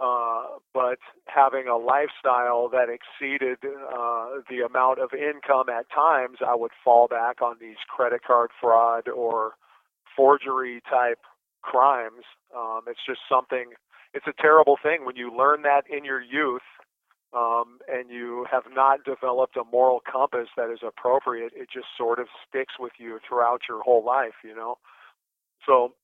[0.00, 6.56] uh, but having a lifestyle that exceeded uh, the amount of income at times, I
[6.56, 9.52] would fall back on these credit card fraud or
[10.16, 11.20] forgery type
[11.62, 12.24] crimes.
[12.54, 13.70] Um, it's just something,
[14.12, 16.66] it's a terrible thing when you learn that in your youth
[17.34, 22.18] um, and you have not developed a moral compass that is appropriate, it just sort
[22.18, 24.78] of sticks with you throughout your whole life, you know?
[25.66, 25.94] So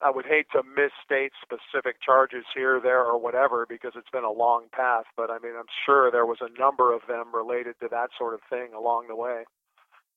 [0.00, 4.30] I would hate to misstate specific charges here, there, or whatever because it's been a
[4.30, 5.04] long path.
[5.16, 8.34] But I mean, I'm sure there was a number of them related to that sort
[8.34, 9.44] of thing along the way.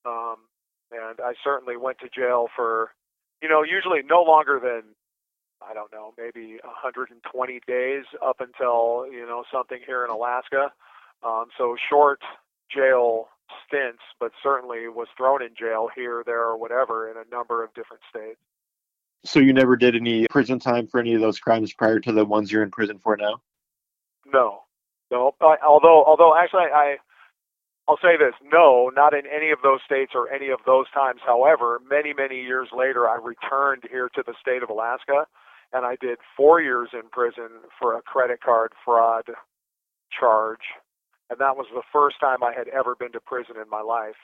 [0.06, 0.36] Um,
[0.92, 2.92] and I certainly went to jail for,
[3.42, 4.96] you know, usually no longer than,
[5.62, 10.72] I don't know, maybe 120 days up until, you know, something here in Alaska.
[11.24, 12.22] Um, so short
[12.74, 13.28] jail
[13.68, 17.74] stints, but certainly was thrown in jail here, there, or whatever in a number of
[17.74, 18.40] different states.
[19.26, 22.24] So you never did any prison time for any of those crimes prior to the
[22.24, 23.42] ones you're in prison for now?
[24.26, 24.62] No,
[25.12, 25.36] no.
[25.42, 26.98] I, although, although actually, I,
[27.88, 31.20] I'll say this: no, not in any of those states or any of those times.
[31.26, 35.26] However, many, many years later, I returned here to the state of Alaska,
[35.74, 39.26] and I did four years in prison for a credit card fraud
[40.18, 40.66] charge,
[41.30, 44.18] and that was the first time I had ever been to prison in my life.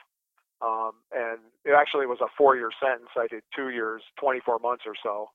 [0.62, 3.10] Um, and it actually was a four year sentence.
[3.18, 5.30] I did two years, 24 months or so.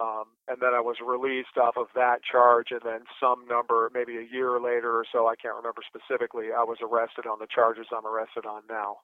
[0.00, 4.16] Um, and then I was released off of that charge, and then some number, maybe
[4.16, 7.86] a year later or so, I can't remember specifically, I was arrested on the charges
[7.94, 8.98] I'm arrested on now.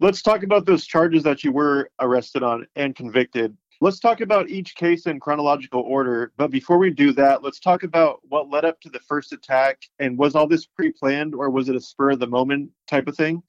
[0.00, 3.56] Let's talk about those charges that you were arrested on and convicted.
[3.80, 6.32] Let's talk about each case in chronological order.
[6.36, 9.82] But before we do that, let's talk about what led up to the first attack.
[10.00, 13.06] And was all this pre planned or was it a spur of the moment type
[13.06, 13.42] of thing?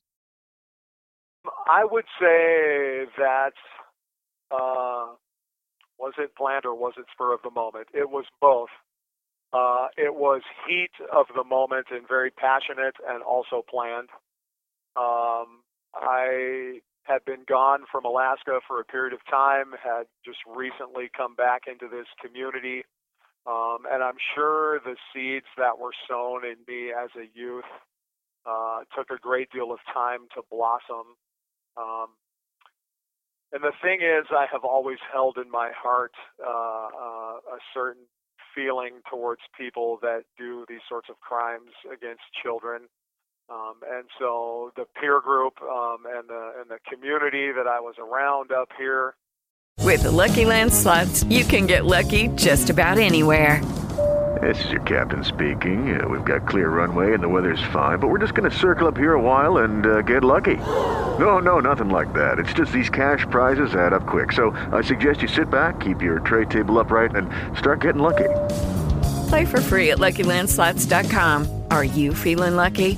[1.67, 3.53] I would say that
[4.51, 5.13] uh,
[5.97, 7.87] was it planned or was it spur of the moment?
[7.93, 8.69] It was both.
[9.51, 14.09] Uh, it was heat of the moment and very passionate and also planned.
[14.95, 15.63] Um,
[15.95, 21.35] I had been gone from Alaska for a period of time, had just recently come
[21.35, 22.85] back into this community.
[23.47, 27.65] Um, and I'm sure the seeds that were sown in me as a youth
[28.45, 31.17] uh, took a great deal of time to blossom
[31.77, 32.07] um,
[33.51, 36.13] and the thing is, I have always held in my heart
[36.45, 38.03] uh, uh, a certain
[38.55, 42.83] feeling towards people that do these sorts of crimes against children.
[43.51, 47.95] Um, and so the peer group um, and the and the community that I was
[47.97, 49.15] around up here.
[49.81, 53.63] With the Lucky Land slots, you can get lucky just about anywhere.
[54.41, 55.99] This is your captain speaking.
[55.99, 58.87] Uh, we've got clear runway and the weather's fine, but we're just going to circle
[58.87, 60.55] up here a while and uh, get lucky.
[60.55, 62.39] No, no, nothing like that.
[62.39, 64.31] It's just these cash prizes add up quick.
[64.31, 68.29] So I suggest you sit back, keep your tray table upright, and start getting lucky.
[69.29, 71.63] Play for free at LuckyLandSlots.com.
[71.71, 72.97] Are you feeling lucky?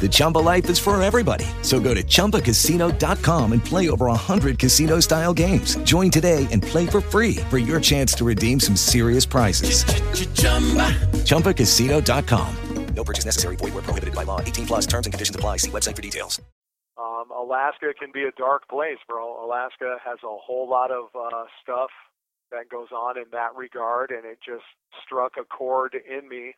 [0.00, 1.44] The Chumba life is for everybody.
[1.62, 5.76] So go to ChumbaCasino.com and play over 100 casino style games.
[5.78, 9.84] Join today and play for free for your chance to redeem some serious prizes.
[11.24, 12.56] ChumbaCasino.com.
[12.94, 13.54] No purchase necessary.
[13.56, 14.40] Void where prohibited by law.
[14.40, 15.58] 18 plus terms and conditions apply.
[15.58, 16.40] See website for details.
[16.98, 19.44] Um, Alaska can be a dark place, bro.
[19.44, 21.90] Alaska has a whole lot of uh, stuff
[22.50, 24.64] that goes on in that regard, and it just
[25.04, 26.54] struck a chord in me.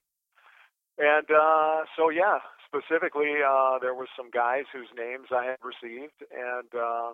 [0.97, 2.39] And uh, so, yeah,
[2.71, 7.13] specifically, uh, there was some guys whose names I had received, and uh,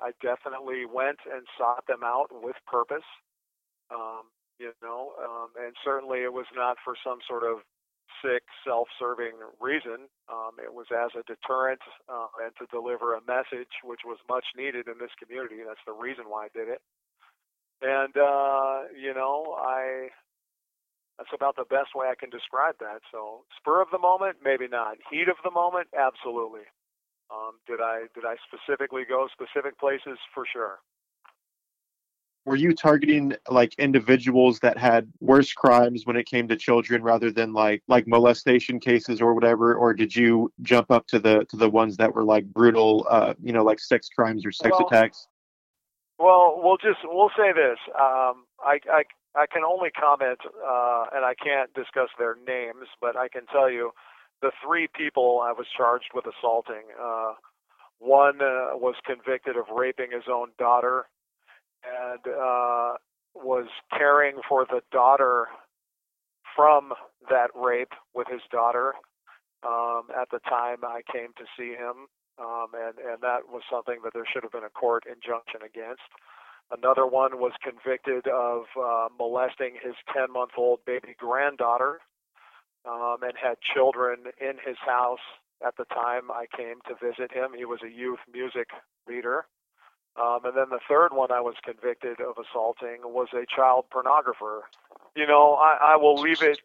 [0.00, 3.06] I definitely went and sought them out with purpose.
[3.90, 7.58] Um, you know, um, and certainly it was not for some sort of
[8.22, 10.06] sick, self-serving reason.
[10.30, 14.44] Um, it was as a deterrent uh, and to deliver a message, which was much
[14.56, 15.56] needed in this community.
[15.66, 16.80] That's the reason why I did it.
[17.82, 20.08] And uh, you know, I
[21.18, 23.00] that's about the best way I can describe that.
[23.12, 24.96] So, spur of the moment, maybe not.
[25.10, 26.66] Heat of the moment, absolutely.
[27.30, 30.80] Um, did I did I specifically go specific places for sure?
[32.46, 37.30] Were you targeting like individuals that had worse crimes when it came to children rather
[37.30, 41.56] than like like molestation cases or whatever, or did you jump up to the to
[41.56, 44.86] the ones that were like brutal, uh, you know, like sex crimes or sex Well,
[44.86, 45.26] attacks?
[46.18, 47.78] Well, we'll just we'll say this.
[47.98, 49.02] Um, I, I
[49.36, 53.70] I can only comment, uh, and I can't discuss their names, but I can tell
[53.70, 53.90] you
[54.42, 56.84] the three people I was charged with assaulting.
[57.00, 57.34] Uh,
[57.98, 61.06] one uh, was convicted of raping his own daughter,
[61.84, 62.94] and uh,
[63.34, 65.48] was caring for the daughter
[66.54, 66.92] from
[67.28, 68.94] that rape with his daughter
[69.66, 72.06] um, at the time I came to see him,
[72.38, 76.04] um, and and that was something that there should have been a court injunction against.
[76.70, 82.00] Another one was convicted of uh, molesting his 10-month-old baby granddaughter,
[82.88, 85.20] um, and had children in his house
[85.64, 87.50] at the time I came to visit him.
[87.56, 88.68] He was a youth music
[89.08, 89.46] leader.
[90.16, 94.60] Um, and then the third one I was convicted of assaulting was a child pornographer.
[95.16, 96.60] You know, I, I will leave it.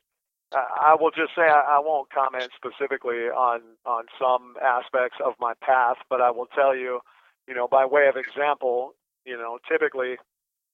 [0.51, 5.97] I will just say I, won't comment specifically on on some aspects of my path,
[6.09, 7.01] but I will tell you,
[7.47, 8.95] you know, by way of example,
[9.29, 10.17] you know, typically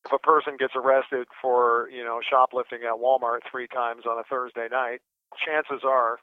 [0.06, 4.24] if a person gets arrested for you know shoplifting at Walmart three times on a
[4.24, 5.00] Thursday night,
[5.46, 6.20] chances are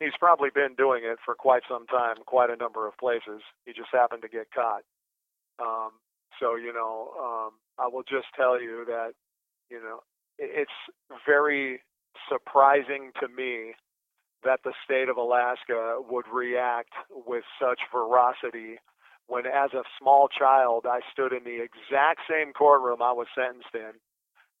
[0.00, 3.42] he's probably been doing it for quite some time, quite a number of places.
[3.64, 4.82] He just happened to get caught.
[5.60, 5.92] Um,
[6.40, 9.12] so you know, um, I will just tell you that
[9.70, 10.00] you know
[10.38, 10.78] it's
[11.26, 11.82] very
[12.28, 13.74] surprising to me
[14.44, 18.78] that the state of Alaska would react with such ferocity
[19.28, 23.74] when, as a small child, I stood in the exact same courtroom I was sentenced
[23.74, 23.92] in.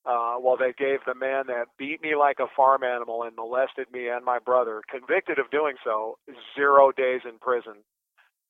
[0.06, 3.90] Uh, while they gave the man that beat me like a farm animal and molested
[3.92, 6.16] me and my brother, convicted of doing so,
[6.56, 7.84] zero days in prison.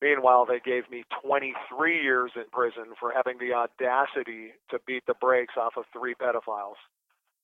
[0.01, 5.15] Meanwhile, they gave me 23 years in prison for having the audacity to beat the
[5.19, 6.79] brakes off of three pedophiles.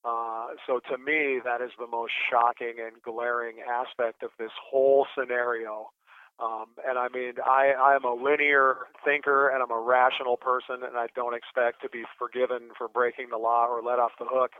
[0.06, 5.08] Uh, so to me, that is the most shocking and glaring aspect of this whole
[5.18, 5.90] scenario.
[6.38, 10.98] Um, and I mean, I, I'm a linear thinker and I'm a rational person, and
[10.98, 14.52] I don't expect to be forgiven for breaking the law or let off the hook.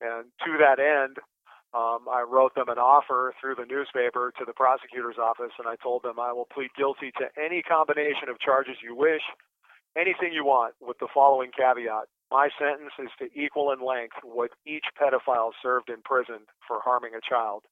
[0.00, 1.18] And to that end,
[1.74, 5.74] um, I wrote them an offer through the newspaper to the prosecutor's office, and I
[5.76, 9.22] told them I will plead guilty to any combination of charges you wish,
[9.96, 12.06] anything you want, with the following caveat.
[12.30, 17.14] My sentence is to equal in length what each pedophile served in prison for harming
[17.14, 17.64] a child.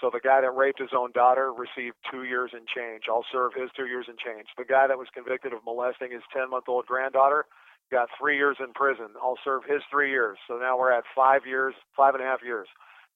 [0.00, 3.04] So the guy that raped his own daughter received two years and change.
[3.08, 4.48] I'll serve his two years and change.
[4.58, 7.46] The guy that was convicted of molesting his 10 month old granddaughter
[7.90, 9.16] got three years in prison.
[9.22, 10.38] I'll serve his three years.
[10.48, 12.68] So now we're at five years, five and a half years.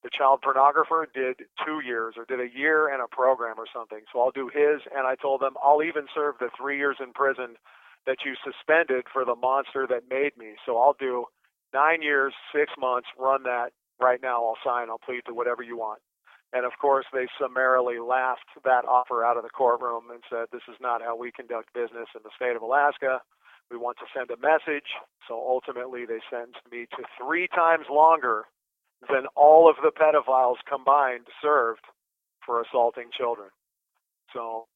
[0.02, 4.00] The child pornographer did two years or did a year and a program or something.
[4.12, 7.12] So I'll do his, and I told them I'll even serve the three years in
[7.12, 7.56] prison
[8.06, 10.54] that you suspended for the monster that made me.
[10.64, 11.26] So I'll do
[11.74, 14.42] nine years, six months, run that right now.
[14.42, 16.00] I'll sign, I'll plead to whatever you want.
[16.52, 20.66] And of course, they summarily laughed that offer out of the courtroom and said, This
[20.68, 23.20] is not how we conduct business in the state of Alaska.
[23.70, 24.90] We want to send a message.
[25.28, 28.46] So ultimately, they sentenced me to three times longer
[29.08, 31.84] than all of the pedophiles combined served
[32.44, 33.48] for assaulting children.
[34.34, 34.66] So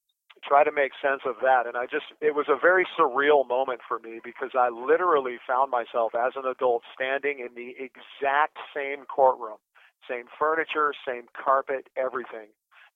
[0.47, 1.67] try to make sense of that.
[1.67, 5.71] And I just, it was a very surreal moment for me because I literally found
[5.71, 9.59] myself as an adult standing in the exact same courtroom,
[10.09, 12.49] same furniture, same carpet, everything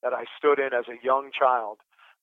[0.03, 1.79] that I stood in as a young child.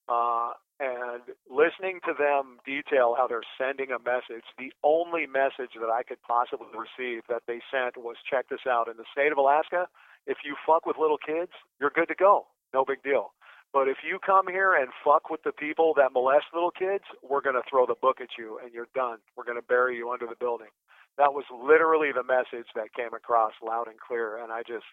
[0.08, 5.90] Uh, and listening to them detail how they're sending a message, the only message that
[5.90, 8.88] I could possibly receive that they sent was check this out.
[8.90, 9.88] In the state of Alaska,
[10.28, 12.48] if you fuck with little kids, you're good to go.
[12.74, 13.32] No big deal.
[13.72, 17.42] But if you come here and fuck with the people that molest little kids, we're
[17.42, 19.20] going to throw the book at you and you're done.
[19.36, 20.72] We're going to bury you under the building.
[21.18, 24.38] That was literally the message that came across loud and clear.
[24.42, 24.86] And I just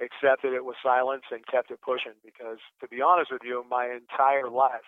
[0.00, 3.90] accepted it with silence and kept it pushing because, to be honest with you, my
[3.90, 4.86] entire life,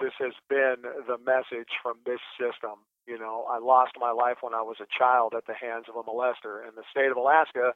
[0.00, 2.86] this has been the message from this system.
[3.06, 5.96] You know, I lost my life when I was a child at the hands of
[5.96, 7.74] a molester, and the state of Alaska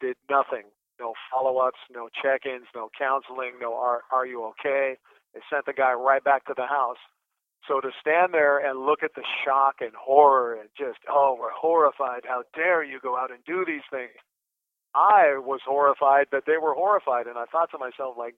[0.00, 0.68] did nothing.
[1.00, 4.96] No follow-ups, no check-ins, no counseling, no are, are you okay?
[5.32, 7.02] They sent the guy right back to the house.
[7.66, 11.50] So to stand there and look at the shock and horror and just, oh, we're
[11.50, 12.22] horrified.
[12.28, 14.20] How dare you go out and do these things?
[14.94, 17.26] I was horrified that they were horrified.
[17.26, 18.34] And I thought to myself, like,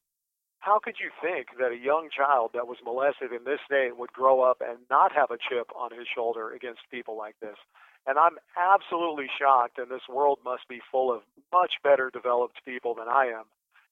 [0.61, 4.12] how could you think that a young child that was molested in this state would
[4.12, 7.59] grow up and not have a chip on his shoulder against people like this?
[8.07, 11.22] And I'm absolutely shocked, and this world must be full of
[11.53, 13.45] much better developed people than I am,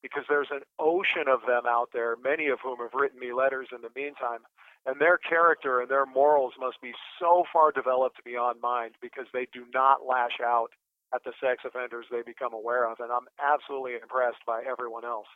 [0.05, 3.69] because there's an ocean of them out there, many of whom have written me letters
[3.73, 4.45] in the meantime,
[4.85, 9.49] and their character and their morals must be so far developed beyond mine because they
[9.51, 10.77] do not lash out
[11.17, 13.01] at the sex offenders they become aware of.
[13.01, 15.31] And I'm absolutely impressed by everyone else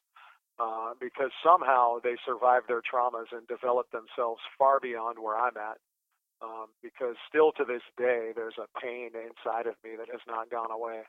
[0.60, 5.80] uh, because somehow they survive their traumas and develop themselves far beyond where I'm at.
[6.44, 10.50] Um, because still to this day, there's a pain inside of me that has not
[10.50, 11.08] gone away.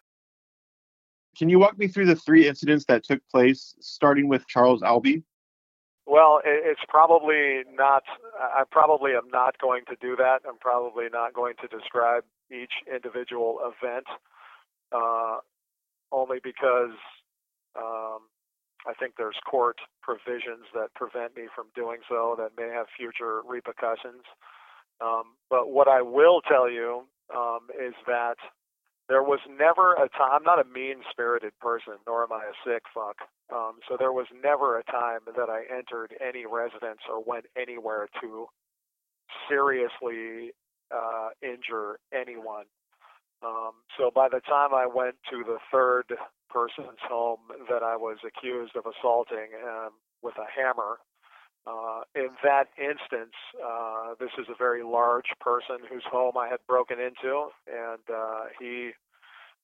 [1.40, 5.24] Can you walk me through the three incidents that took place, starting with Charles Albee?
[6.06, 8.04] Well, it's probably not.
[8.38, 10.40] I probably am not going to do that.
[10.46, 14.04] I'm probably not going to describe each individual event,
[14.92, 15.38] uh,
[16.12, 16.98] only because
[17.78, 18.28] um,
[18.86, 23.44] I think there's court provisions that prevent me from doing so that may have future
[23.48, 24.24] repercussions.
[25.00, 28.36] Um, but what I will tell you um, is that
[29.10, 30.32] there was never a time.
[30.32, 33.18] I'm not a mean-spirited person, nor am I a sick fuck.
[33.52, 38.08] Um, so there was never a time that I entered any residence or went anywhere
[38.22, 38.46] to
[39.50, 40.54] seriously
[40.94, 42.66] uh, injure anyone.
[43.44, 46.14] Um, so by the time I went to the third
[46.50, 47.40] person's home
[47.70, 49.92] that I was accused of assaulting um,
[50.22, 51.00] with a hammer,
[51.70, 56.60] uh, in that instance, uh, this is a very large person whose home I had
[56.68, 58.92] broken into, and uh, he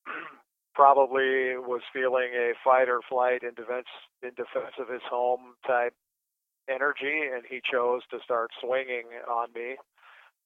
[0.75, 3.87] probably was feeling a fight or flight in defense
[4.21, 5.93] in defense of his home type
[6.69, 9.77] energy, and he chose to start swinging on me.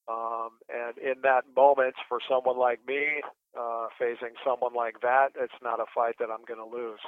[0.08, 3.22] Um, and in that moment, for someone like me,
[3.60, 7.00] uh, facing someone like that, it's not a fight that I'm going to lose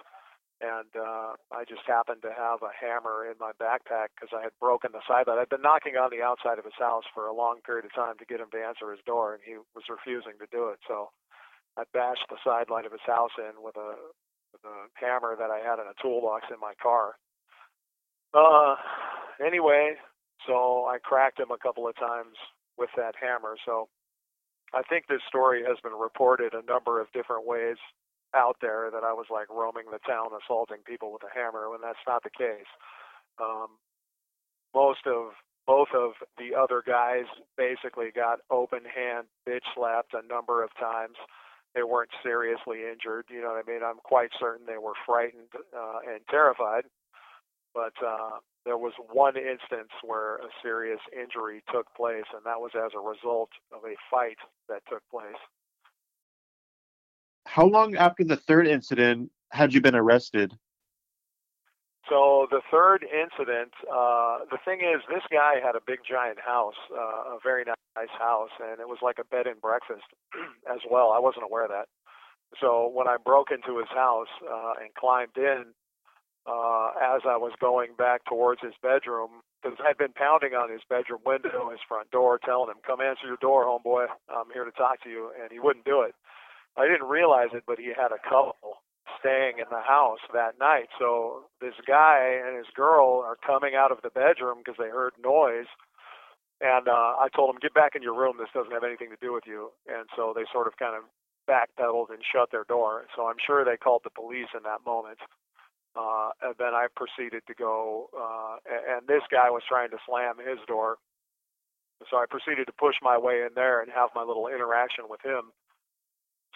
[0.62, 4.54] and uh, I just happened to have a hammer in my backpack because I had
[4.62, 5.26] broken the side.
[5.26, 8.16] I'd been knocking on the outside of his house for a long period of time
[8.22, 10.78] to get him to answer his door, and he was refusing to do it.
[10.88, 11.10] So
[11.78, 13.98] I bashed the side light of his house in with a,
[14.54, 17.18] with a hammer that I had in a toolbox in my car.
[18.34, 18.78] Uh,
[19.44, 19.98] anyway,
[20.46, 22.38] so I cracked him a couple of times
[22.78, 23.58] with that hammer.
[23.66, 23.90] So
[24.74, 27.78] I think this story has been reported a number of different ways
[28.36, 31.82] out there that I was like roaming the town assaulting people with a hammer when
[31.82, 32.70] that's not the case.
[33.42, 33.78] Um,
[34.74, 35.34] most of
[35.68, 37.26] both of the other guys
[37.58, 41.16] basically got open hand bitch slapped a number of times.
[41.76, 43.82] They weren't seriously injured, you know what I mean?
[43.84, 46.84] I'm quite certain they were frightened uh, and terrified.
[47.74, 52.72] But uh, there was one instance where a serious injury took place, and that was
[52.76, 55.40] as a result of a fight that took place
[57.52, 60.58] how long after the third incident had you been arrested?
[62.08, 66.80] So the third incident, uh, the thing is, this guy had a big giant house,
[66.96, 70.08] uh, a very nice house, and it was like a bed and breakfast
[70.72, 71.12] as well.
[71.12, 71.88] I wasn't aware of that.
[72.62, 75.76] So when I broke into his house uh, and climbed in,
[76.48, 80.82] uh, as I was going back towards his bedroom, because I'd been pounding on his
[80.90, 84.08] bedroom window, his front door, telling him, "Come answer your door, homeboy.
[84.30, 86.16] I'm here to talk to you," and he wouldn't do it.
[86.78, 88.82] I didn't realize it, but he had a couple
[89.20, 90.88] staying in the house that night.
[90.98, 95.14] So this guy and his girl are coming out of the bedroom because they heard
[95.22, 95.70] noise.
[96.62, 98.38] And uh, I told them, get back in your room.
[98.38, 99.72] This doesn't have anything to do with you.
[99.88, 101.04] And so they sort of kind of
[101.50, 103.06] backpedaled and shut their door.
[103.16, 105.18] So I'm sure they called the police in that moment.
[105.96, 110.38] Uh, and then I proceeded to go, uh, and this guy was trying to slam
[110.38, 110.98] his door.
[112.10, 115.20] So I proceeded to push my way in there and have my little interaction with
[115.22, 115.52] him.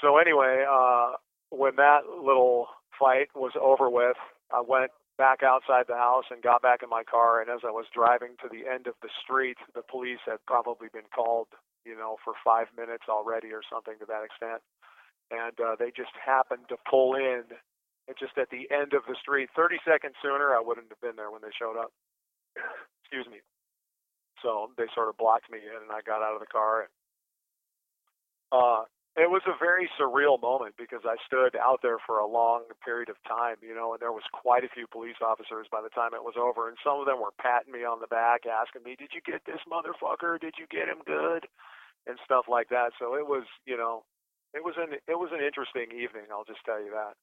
[0.02, 1.14] So anyway, uh,
[1.50, 2.68] when that little
[3.00, 4.18] fight was over with,
[4.54, 7.42] I went back outside the house and got back in my car.
[7.42, 10.88] And as I was driving to the end of the street, the police had probably
[10.92, 11.48] been called,
[11.86, 14.62] you know, for five minutes already or something to that extent.
[15.32, 17.44] And uh, they just happened to pull in
[18.08, 19.50] and just at the end of the street.
[19.56, 21.90] 30 seconds sooner, I wouldn't have been there when they showed up.
[23.02, 23.42] Excuse me.
[24.44, 26.86] So they sort of blocked me in, and I got out of the car.
[26.86, 26.92] And,
[28.52, 28.84] uh,
[29.16, 33.10] it was a very surreal moment because I stood out there for a long period
[33.10, 36.14] of time, you know, and there was quite a few police officers by the time
[36.14, 38.96] it was over, and some of them were patting me on the back, asking me,
[38.96, 40.40] "Did you get this motherfucker?
[40.40, 41.48] Did you get him good?"
[42.08, 42.92] and stuff like that.
[43.00, 44.04] So it was, you know,
[44.54, 46.26] it was an it was an interesting evening.
[46.32, 47.14] I'll just tell you that.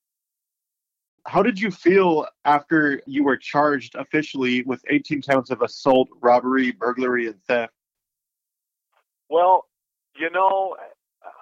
[1.24, 6.72] How did you feel after you were charged officially with 18 counts of assault, robbery,
[6.72, 7.72] burglary, and theft?
[9.28, 9.68] Well,
[10.16, 10.76] you know,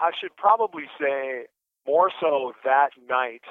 [0.00, 1.46] I should probably say
[1.86, 3.42] more so that night,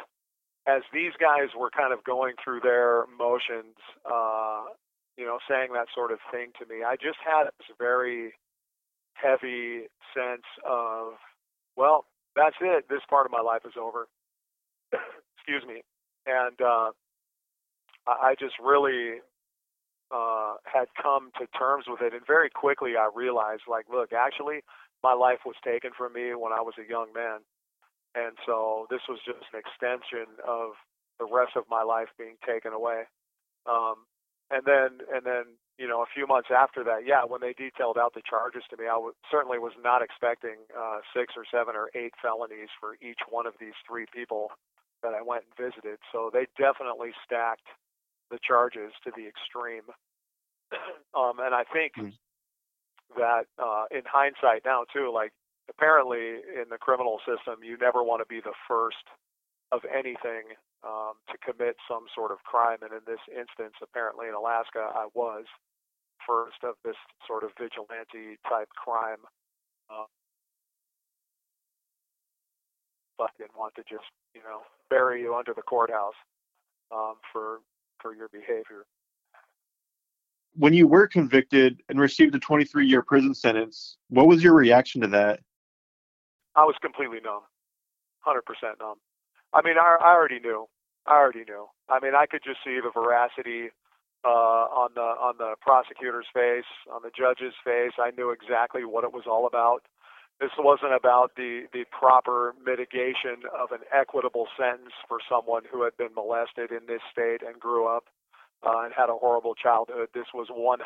[0.67, 3.75] as these guys were kind of going through their motions,
[4.05, 4.63] uh,
[5.17, 6.83] you know, saying that sort of thing to me.
[6.83, 8.33] I just had this very
[9.13, 11.13] heavy sense of,
[11.75, 12.05] well,
[12.35, 12.85] that's it.
[12.89, 14.07] This part of my life is over.
[15.37, 15.81] Excuse me.
[16.25, 16.91] And uh,
[18.07, 19.19] I just really
[20.11, 22.13] uh, had come to terms with it.
[22.13, 24.61] And very quickly I realized, like, look, actually,
[25.03, 27.39] my life was taken from me when I was a young man.
[28.15, 30.73] And so this was just an extension of
[31.19, 33.03] the rest of my life being taken away.
[33.65, 34.07] Um,
[34.49, 35.45] and then, and then,
[35.77, 38.77] you know, a few months after that, yeah, when they detailed out the charges to
[38.77, 42.97] me, I w- certainly was not expecting uh, six or seven or eight felonies for
[42.99, 44.49] each one of these three people
[45.03, 45.99] that I went and visited.
[46.11, 47.69] So they definitely stacked
[48.31, 49.85] the charges to the extreme.
[51.15, 52.11] um, and I think mm
[53.17, 55.31] that uh, in hindsight now too, like
[55.69, 59.05] apparently in the criminal system, you never want to be the first
[59.71, 62.79] of anything um, to commit some sort of crime.
[62.81, 65.45] And in this instance, apparently in Alaska, I was
[66.25, 66.97] first of this
[67.27, 69.21] sort of vigilante type crime.
[69.89, 70.05] Uh,
[73.17, 76.17] but didn't want to just, you know, bury you under the courthouse
[76.91, 77.59] um, for
[78.01, 78.85] for your behavior
[80.59, 84.99] when you were convicted and received a 23 year prison sentence, what was your reaction
[85.01, 85.39] to that?
[86.55, 87.43] I was completely numb,
[88.27, 88.41] 100%
[88.81, 88.97] numb.
[89.53, 90.67] I mean, I, I already knew.
[91.07, 91.67] I already knew.
[91.87, 93.69] I mean, I could just see the veracity
[94.25, 97.93] uh, on the on the prosecutor's face, on the judge's face.
[97.97, 99.87] I knew exactly what it was all about.
[100.41, 105.95] This wasn't about the the proper mitigation of an equitable sentence for someone who had
[105.95, 108.11] been molested in this state and grew up
[108.65, 110.09] uh, and had a horrible childhood.
[110.13, 110.81] This was 100%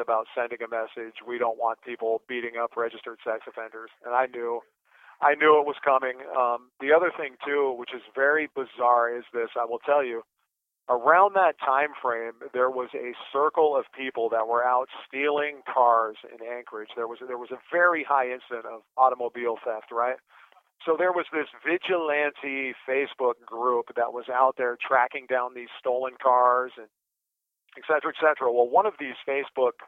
[0.00, 1.16] about sending a message.
[1.26, 4.60] We don't want people beating up registered sex offenders, and I knew,
[5.20, 6.24] I knew it was coming.
[6.36, 9.50] Um, the other thing too, which is very bizarre, is this.
[9.58, 10.22] I will tell you.
[10.88, 16.16] Around that time frame, there was a circle of people that were out stealing cars
[16.24, 16.88] in Anchorage.
[16.96, 20.16] There was there was a very high incident of automobile theft, right?
[20.84, 26.14] So there was this vigilante Facebook group that was out there tracking down these stolen
[26.22, 26.88] cars and
[27.76, 28.50] et cetera, et cetera.
[28.52, 29.84] Well, one of these Facebook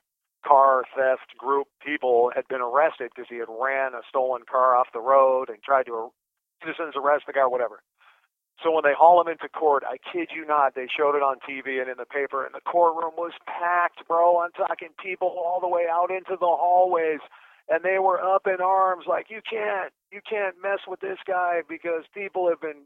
[0.46, 4.88] car theft group people had been arrested because he had ran a stolen car off
[4.92, 6.12] the road and tried to
[6.60, 7.80] citizens arrest the guy or whatever.
[8.62, 11.38] So when they haul him into court, I kid you not, they showed it on
[11.48, 14.38] TV and in the paper, and the courtroom was packed, bro.
[14.38, 17.20] I'm talking people all the way out into the hallways
[17.68, 21.62] and they were up in arms like you can't you can't mess with this guy
[21.68, 22.84] because people have been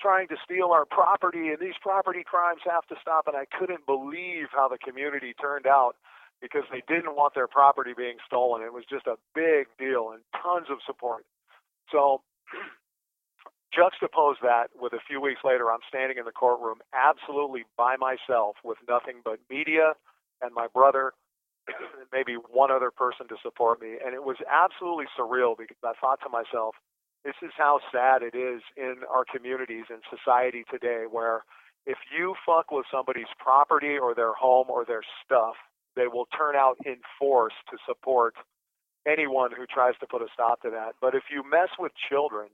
[0.00, 3.86] trying to steal our property and these property crimes have to stop and I couldn't
[3.86, 5.96] believe how the community turned out
[6.40, 8.62] because they didn't want their property being stolen.
[8.62, 11.24] It was just a big deal and tons of support.
[11.90, 12.20] So
[13.76, 18.56] juxtapose that with a few weeks later I'm standing in the courtroom absolutely by myself
[18.64, 19.94] with nothing but media
[20.42, 21.12] and my brother
[22.12, 23.96] maybe one other person to support me.
[24.04, 26.76] And it was absolutely surreal because I thought to myself,
[27.24, 31.42] this is how sad it is in our communities and society today, where
[31.86, 35.54] if you fuck with somebody's property or their home or their stuff,
[35.96, 38.34] they will turn out in force to support
[39.06, 40.94] anyone who tries to put a stop to that.
[41.00, 42.48] But if you mess with children,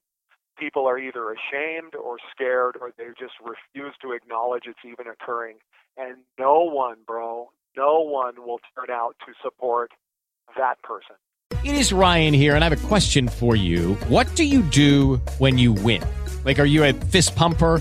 [0.58, 5.56] people are either ashamed or scared or they just refuse to acknowledge it's even occurring.
[5.96, 9.90] And no one, bro, no one will turn out to support
[10.56, 11.16] that person.
[11.64, 13.94] It is Ryan here, and I have a question for you.
[14.08, 16.02] What do you do when you win?
[16.44, 17.80] Like, are you a fist pumper?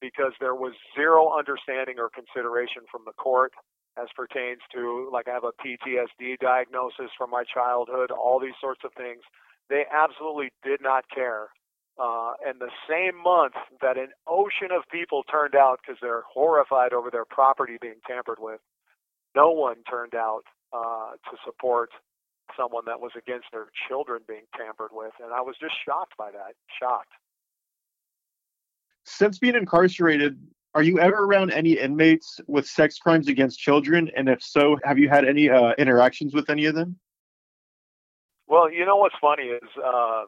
[0.00, 3.52] because there was zero understanding or consideration from the court
[4.00, 8.80] as pertains to like I have a PTSD diagnosis from my childhood, all these sorts
[8.84, 9.22] of things.
[9.68, 11.48] They absolutely did not care.
[12.00, 16.92] Uh, and the same month that an ocean of people turned out because they're horrified
[16.92, 18.60] over their property being tampered with,
[19.36, 20.42] no one turned out
[20.72, 21.90] uh, to support
[22.56, 25.12] someone that was against their children being tampered with.
[25.22, 26.54] And I was just shocked by that.
[26.80, 27.12] Shocked.
[29.04, 30.38] Since being incarcerated,
[30.74, 34.10] are you ever around any inmates with sex crimes against children?
[34.16, 36.98] And if so, have you had any uh, interactions with any of them?
[38.46, 40.24] Well, you know what's funny is uh,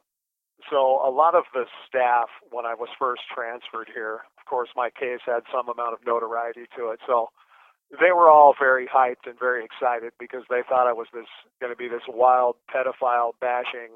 [0.70, 4.90] so a lot of the staff, when I was first transferred here, of course, my
[4.90, 7.00] case had some amount of notoriety to it.
[7.06, 7.30] So
[7.90, 11.26] they were all very hyped and very excited because they thought I was this
[11.60, 13.90] going to be this wild pedophile bashing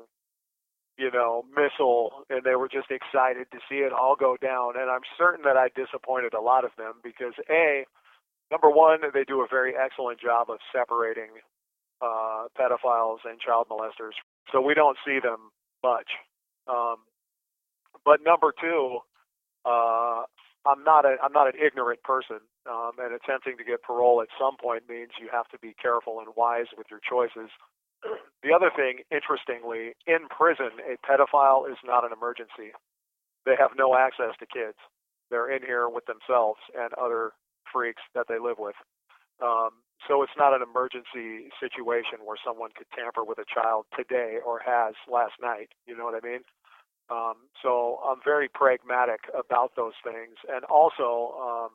[0.98, 4.74] you know, missile, and they were just excited to see it all go down.
[4.78, 7.84] And I'm certain that I disappointed a lot of them because a,
[8.50, 11.30] number one, they do a very excellent job of separating
[12.00, 14.16] uh, pedophiles and child molesters,
[14.52, 15.50] so we don't see them
[15.82, 16.08] much.
[16.68, 16.96] Um,
[18.04, 18.98] but number two,
[19.64, 20.24] uh,
[20.66, 24.28] I'm not a I'm not an ignorant person, um, and attempting to get parole at
[24.38, 27.50] some point means you have to be careful and wise with your choices
[28.42, 32.72] the other thing, interestingly, in prison, a pedophile is not an emergency.
[33.44, 34.76] They have no access to kids.
[35.30, 37.32] They're in here with themselves and other
[37.72, 38.76] freaks that they live with.
[39.42, 44.38] Um, so it's not an emergency situation where someone could tamper with a child today
[44.44, 45.70] or has last night.
[45.86, 46.40] You know what I mean?
[47.10, 50.36] Um, so I'm very pragmatic about those things.
[50.48, 51.70] And also, um,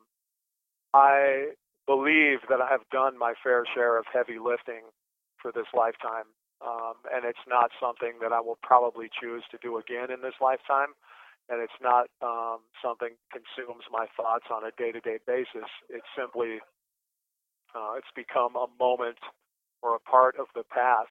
[0.94, 1.52] I
[1.86, 4.82] believe that I have done my fair share of heavy lifting
[5.40, 6.30] for this lifetime.
[6.62, 10.38] Um, and it's not something that I will probably choose to do again in this
[10.40, 10.94] lifetime.
[11.50, 15.68] And it's not um, something consumes my thoughts on a day-to-day basis.
[15.90, 16.60] It's simply
[17.74, 19.18] uh, it's become a moment
[19.82, 21.10] or a part of the past.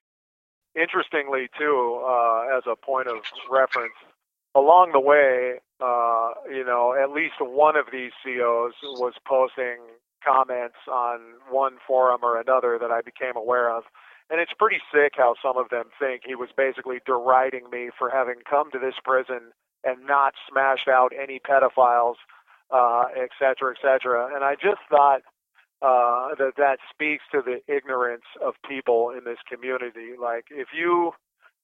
[0.74, 3.18] Interestingly, too, uh, as a point of
[3.50, 3.92] reference,
[4.54, 9.78] along the way, uh, you know, at least one of these COs was posting
[10.24, 11.18] comments on
[11.50, 13.84] one forum or another that I became aware of
[14.32, 18.08] and it's pretty sick how some of them think he was basically deriding me for
[18.08, 19.52] having come to this prison
[19.84, 22.14] and not smashed out any pedophiles,
[22.70, 24.34] uh, et cetera, et cetera.
[24.34, 25.20] And I just thought
[25.82, 30.16] uh, that that speaks to the ignorance of people in this community.
[30.18, 31.12] Like, if you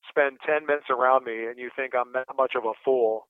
[0.07, 3.29] spend 10 minutes around me and you think I'm that much of a fool,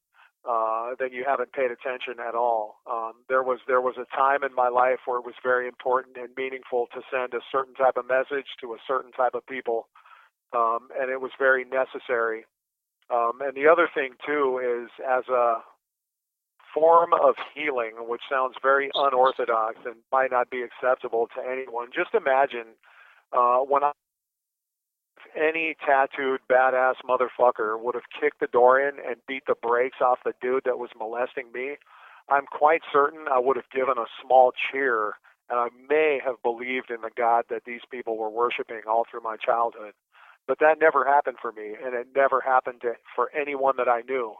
[0.49, 2.81] uh, then you haven't paid attention at all.
[2.91, 6.17] Um, there was there was a time in my life where it was very important
[6.17, 9.89] and meaningful to send a certain type of message to a certain type of people,
[10.57, 12.47] um, and it was very necessary.
[13.13, 15.57] Um, and the other thing too is as a
[16.73, 21.89] form of healing, which sounds very unorthodox and might not be acceptable to anyone.
[21.95, 22.77] Just imagine
[23.33, 23.93] uh, when I
[25.37, 30.19] any tattooed badass motherfucker would have kicked the door in and beat the brakes off
[30.25, 31.77] the dude that was molesting me,
[32.29, 35.15] I'm quite certain I would have given a small cheer
[35.51, 39.23] and I may have believed in the God that these people were worshiping all through
[39.23, 39.95] my childhood.
[40.47, 44.01] But that never happened for me, and it never happened to, for anyone that I
[44.03, 44.35] knew.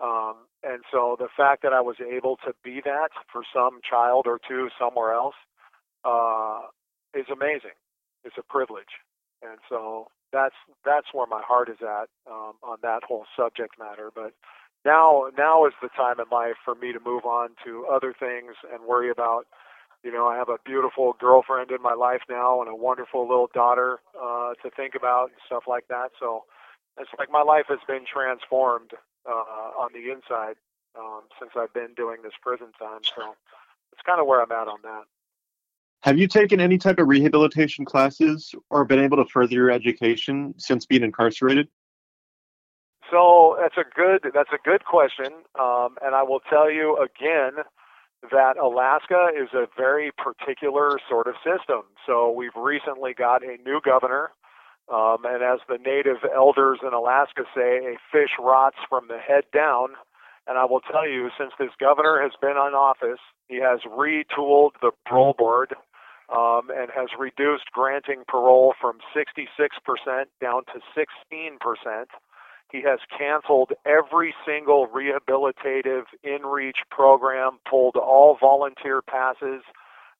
[0.00, 4.26] Um, and so the fact that I was able to be that for some child
[4.26, 5.34] or two somewhere else
[6.04, 6.60] uh,
[7.14, 7.76] is amazing.
[8.24, 9.00] It's a privilege.
[9.42, 14.10] And so that's that's where my heart is at um, on that whole subject matter.
[14.14, 14.32] But
[14.84, 18.54] now now is the time in life for me to move on to other things
[18.72, 19.46] and worry about.
[20.04, 23.48] You know, I have a beautiful girlfriend in my life now and a wonderful little
[23.54, 26.10] daughter uh, to think about and stuff like that.
[26.18, 26.44] So
[26.98, 28.90] it's like my life has been transformed
[29.28, 30.56] uh, on the inside
[30.98, 33.00] um, since I've been doing this prison time.
[33.14, 33.34] So
[33.92, 35.04] it's kind of where I'm at on that.
[36.02, 40.52] Have you taken any type of rehabilitation classes or been able to further your education
[40.58, 41.68] since being incarcerated?
[43.08, 47.62] So that's a good that's a good question, um, and I will tell you again
[48.32, 51.82] that Alaska is a very particular sort of system.
[52.06, 54.30] So we've recently got a new governor,
[54.92, 59.44] um, and as the native elders in Alaska say, a fish rots from the head
[59.54, 59.90] down.
[60.48, 64.72] And I will tell you, since this governor has been in office, he has retooled
[64.80, 65.74] the parole board
[66.32, 69.46] um, and has reduced granting parole from 66%
[70.40, 72.04] down to 16%.
[72.70, 79.62] He has canceled every single rehabilitative in reach program, pulled all volunteer passes.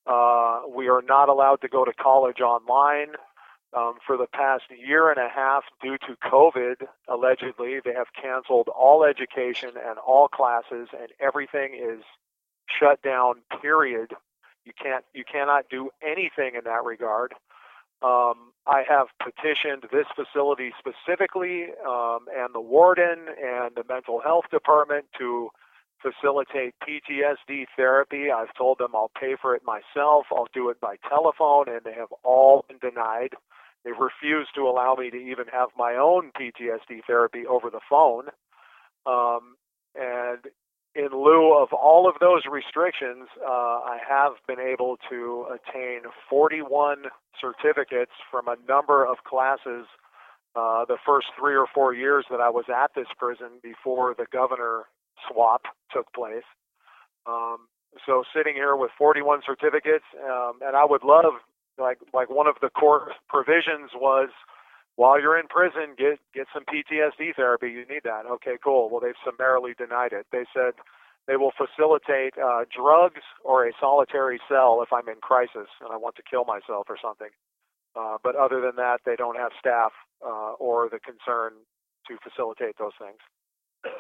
[0.07, 3.13] Uh, we are not allowed to go to college online.
[3.75, 8.69] Um, for the past year and a half, due to COVID, allegedly, they have canceled
[8.69, 12.05] all education and all classes, and everything is
[12.79, 13.37] shut down.
[13.63, 14.13] Period.
[14.65, 17.35] You can't you cannot do anything in that regard.
[18.03, 24.45] Um, I have petitioned this facility specifically um, and the warden and the mental health
[24.51, 25.51] department to
[26.03, 28.27] facilitate PTSD therapy.
[28.35, 30.27] I've told them I'll pay for it myself.
[30.33, 33.35] I'll do it by telephone, and they have all been denied.
[33.85, 38.29] They've refused to allow me to even have my own PTSD therapy over the phone.
[39.07, 39.57] Um,
[39.95, 40.39] and
[40.95, 47.05] in lieu of all of those restrictions, uh, I have been able to attain 41
[47.40, 49.86] certificates from a number of classes
[50.55, 54.26] uh, the first three or four years that I was at this prison before the
[54.30, 54.84] governor
[55.28, 56.45] swap took place.
[57.26, 57.68] Um,
[58.07, 61.40] so sitting here with 41 certificates, um, and I would love,
[61.78, 64.28] like, like one of the core provisions was
[65.03, 67.66] while you're in prison, get get some PTSD therapy.
[67.66, 68.22] You need that.
[68.38, 68.88] Okay, cool.
[68.88, 70.26] Well, they've summarily denied it.
[70.30, 70.74] They said
[71.26, 75.96] they will facilitate uh, drugs or a solitary cell if I'm in crisis and I
[75.96, 77.34] want to kill myself or something.
[77.98, 79.90] Uh, but other than that, they don't have staff
[80.24, 81.55] uh, or the concern
[82.07, 83.18] to facilitate those things.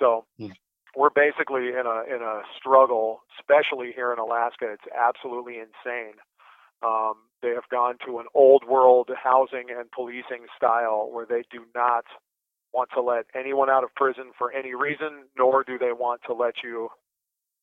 [0.00, 0.50] So hmm.
[0.96, 4.66] we're basically in a in a struggle, especially here in Alaska.
[4.74, 6.18] It's absolutely insane.
[6.82, 7.14] Um,
[7.44, 12.04] they have gone to an old world housing and policing style where they do not
[12.72, 16.32] want to let anyone out of prison for any reason, nor do they want to
[16.32, 16.88] let you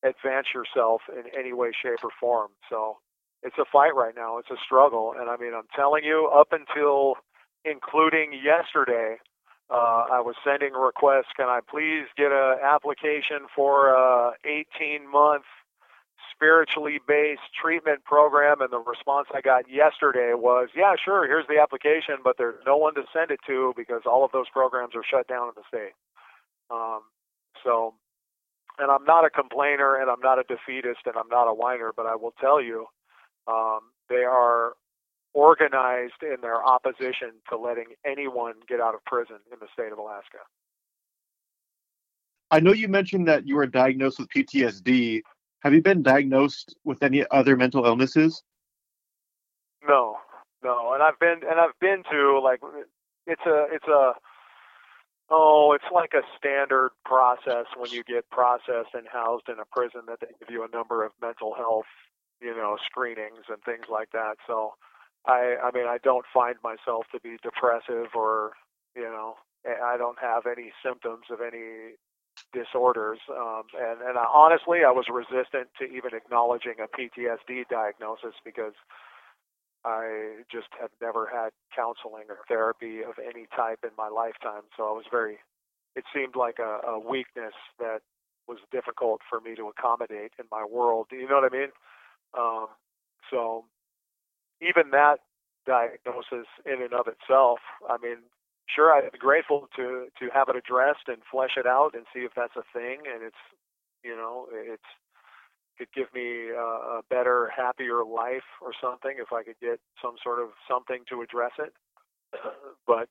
[0.04, 2.50] advance yourself in any way, shape, or form.
[2.70, 2.98] So
[3.42, 4.38] it's a fight right now.
[4.38, 5.14] It's a struggle.
[5.18, 7.16] And I mean, I'm telling you, up until
[7.64, 9.16] including yesterday,
[9.68, 11.34] uh, I was sending requests.
[11.36, 15.44] Can I please get an application for a 18 month
[16.42, 18.60] spiritually based treatment program?
[18.60, 22.76] And the response I got yesterday was, yeah, sure, here's the application, but there's no
[22.76, 25.62] one to send it to because all of those programs are shut down in the
[25.68, 25.94] state.
[26.70, 27.02] Um,
[27.62, 27.94] so,
[28.78, 31.92] and I'm not a complainer and I'm not a defeatist and I'm not a whiner,
[31.96, 32.86] but I will tell you,
[33.46, 34.72] um, they are
[35.34, 39.98] organized in their opposition to letting anyone get out of prison in the state of
[39.98, 40.38] Alaska.
[42.50, 45.22] I know you mentioned that you were diagnosed with PTSD.
[45.62, 48.42] Have you been diagnosed with any other mental illnesses?
[49.86, 50.16] No,
[50.62, 52.60] no, and I've been and I've been to like
[53.28, 54.14] it's a it's a
[55.30, 60.02] oh it's like a standard process when you get processed and housed in a prison
[60.08, 61.86] that they give you a number of mental health
[62.40, 64.34] you know screenings and things like that.
[64.48, 64.74] So
[65.26, 68.52] I I mean I don't find myself to be depressive or
[68.96, 71.94] you know I don't have any symptoms of any
[72.52, 78.34] disorders um, and and I, honestly I was resistant to even acknowledging a PTSD diagnosis
[78.44, 78.74] because
[79.84, 84.62] I just have never had counseling or therapy of any type in my lifetime.
[84.76, 85.38] So I was very
[85.96, 88.00] it seemed like a, a weakness that
[88.48, 91.06] was difficult for me to accommodate in my world.
[91.10, 91.72] You know what I mean?
[92.36, 92.66] Um,
[93.30, 93.64] so
[94.60, 95.18] even that
[95.66, 98.18] diagnosis in and of itself, I mean,
[98.74, 102.20] sure, I'd be grateful to to have it addressed and flesh it out and see
[102.20, 103.42] if that's a thing, and it's
[104.04, 104.82] you know it's
[105.78, 110.14] could give me a, a better, happier life or something if I could get some
[110.22, 111.72] sort of something to address it.
[112.86, 113.08] but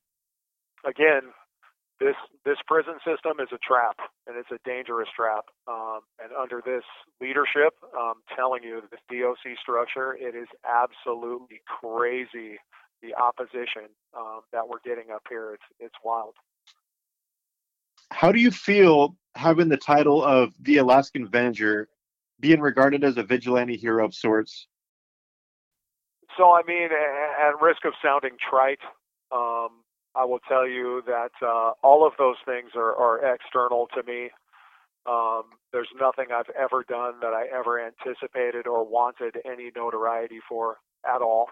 [0.86, 1.34] again,
[1.99, 3.97] this this prison system is a trap,
[4.28, 5.45] and it's a dangerous trap.
[5.68, 6.84] Um, and under this
[7.22, 12.57] leadership, I'm telling you, this DOC structure, it is absolutely crazy.
[13.02, 16.36] The opposition um, that we're getting up here, it's it's wild.
[18.12, 21.88] How do you feel having the title of the Alaskan Avenger,
[22.39, 24.68] being regarded as a vigilante hero of sorts?
[26.38, 28.80] So, I mean, at risk of sounding trite,
[29.32, 29.84] um,
[30.16, 34.30] I will tell you that uh, all of those things are, are external to me.
[35.10, 35.43] Um,
[35.74, 41.22] there's nothing I've ever done that I ever anticipated or wanted any notoriety for at
[41.22, 41.47] all.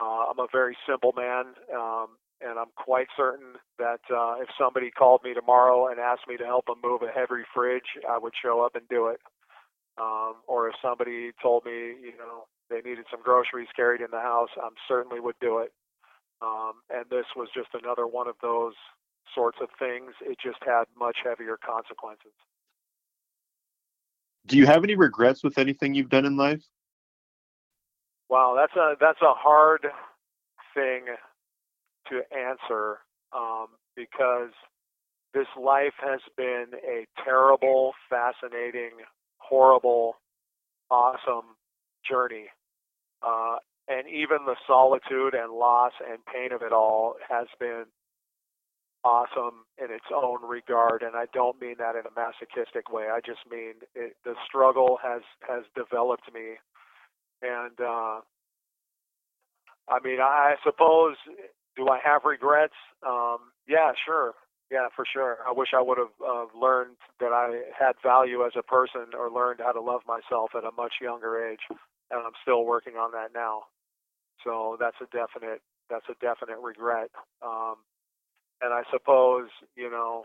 [0.00, 4.90] Uh, I'm a very simple man, um, and I'm quite certain that uh, if somebody
[4.90, 8.32] called me tomorrow and asked me to help them move a heavy fridge, I would
[8.40, 9.20] show up and do it.
[10.00, 14.20] Um, or if somebody told me, you know, they needed some groceries carried in the
[14.20, 15.72] house, I certainly would do it.
[16.40, 18.74] Um, and this was just another one of those
[19.34, 20.12] sorts of things.
[20.22, 22.32] It just had much heavier consequences.
[24.46, 26.62] Do you have any regrets with anything you've done in life?
[28.30, 29.86] Wow, that's a that's a hard
[30.74, 31.06] thing
[32.10, 32.98] to answer
[33.36, 34.52] um, because
[35.34, 38.92] this life has been a terrible, fascinating,
[39.38, 40.16] horrible,
[40.90, 41.56] awesome
[42.08, 42.46] journey.
[43.22, 43.56] Uh,
[43.88, 47.84] and even the solitude and loss and pain of it all has been
[49.04, 53.04] awesome in its own regard, and I don't mean that in a masochistic way.
[53.12, 56.56] I just mean it, the struggle has has developed me,
[57.42, 58.20] and uh,
[59.88, 61.16] I mean, I suppose,
[61.76, 62.74] do I have regrets?
[63.06, 63.38] Um,
[63.68, 64.34] yeah, sure.
[64.70, 65.38] Yeah, for sure.
[65.46, 69.30] I wish I would have uh, learned that I had value as a person or
[69.30, 73.10] learned how to love myself at a much younger age, and I'm still working on
[73.12, 73.62] that now.
[74.44, 75.60] So that's a definite
[75.90, 77.10] that's a definite regret.
[77.42, 77.76] Um,
[78.62, 80.24] and I suppose you know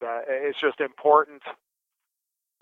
[0.00, 1.42] that it's just important.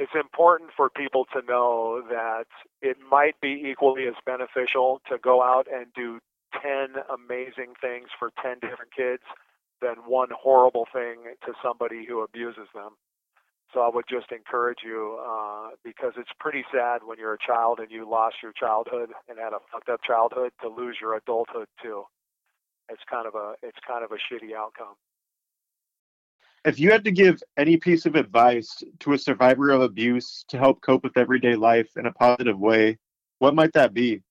[0.01, 2.47] It's important for people to know that
[2.81, 6.21] it might be equally as beneficial to go out and do
[6.63, 9.23] 10 amazing things for 10 different kids
[9.83, 12.97] than one horrible thing to somebody who abuses them.
[13.75, 17.79] So I would just encourage you uh, because it's pretty sad when you're a child
[17.79, 21.69] and you lost your childhood and had a fucked up childhood to lose your adulthood
[21.83, 22.05] too.
[22.89, 24.97] It's kind of a it's kind of a shitty outcome.
[26.65, 30.59] If you had to give any piece of advice to a survivor of abuse to
[30.59, 32.99] help cope with everyday life in a positive way,
[33.39, 34.23] what might that be?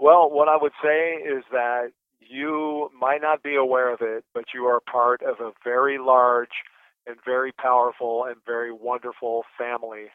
[0.00, 4.46] Well, what I would say is that you might not be aware of it, but
[4.52, 6.48] you are part of a very large
[7.06, 10.06] and very powerful and very wonderful family.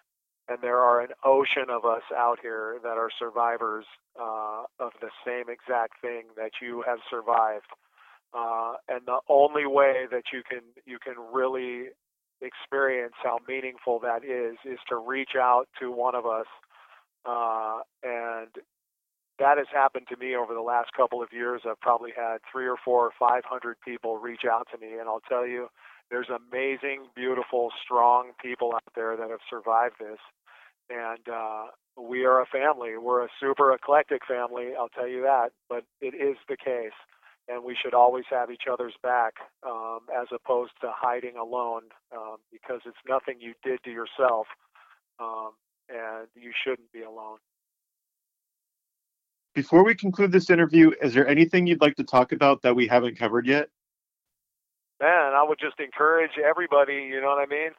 [0.50, 3.86] And there are an ocean of us out here that are survivors
[4.20, 7.66] uh, of the same exact thing that you have survived.
[8.36, 11.90] Uh, and the only way that you can you can really
[12.42, 16.48] experience how meaningful that is is to reach out to one of us
[17.26, 18.50] uh, and
[19.40, 21.62] that has happened to me over the last couple of years.
[21.68, 25.10] I've probably had three or four or five hundred people reach out to me, and
[25.10, 25.68] I'll tell you,
[26.10, 30.20] there's amazing, beautiful, strong people out there that have survived this,
[30.90, 31.66] and uh,
[32.02, 32.98] we are a family.
[32.98, 35.50] We're a super eclectic family, I'll tell you that.
[35.70, 36.96] But it is the case,
[37.48, 39.34] and we should always have each other's back,
[39.66, 41.84] um, as opposed to hiding alone,
[42.16, 44.48] um, because it's nothing you did to yourself,
[45.20, 45.52] um,
[45.90, 47.38] and you shouldn't be alone.
[49.54, 52.88] Before we conclude this interview, is there anything you'd like to talk about that we
[52.88, 53.70] haven't covered yet?
[55.00, 57.72] Man, I would just encourage everybody, you know what I mean?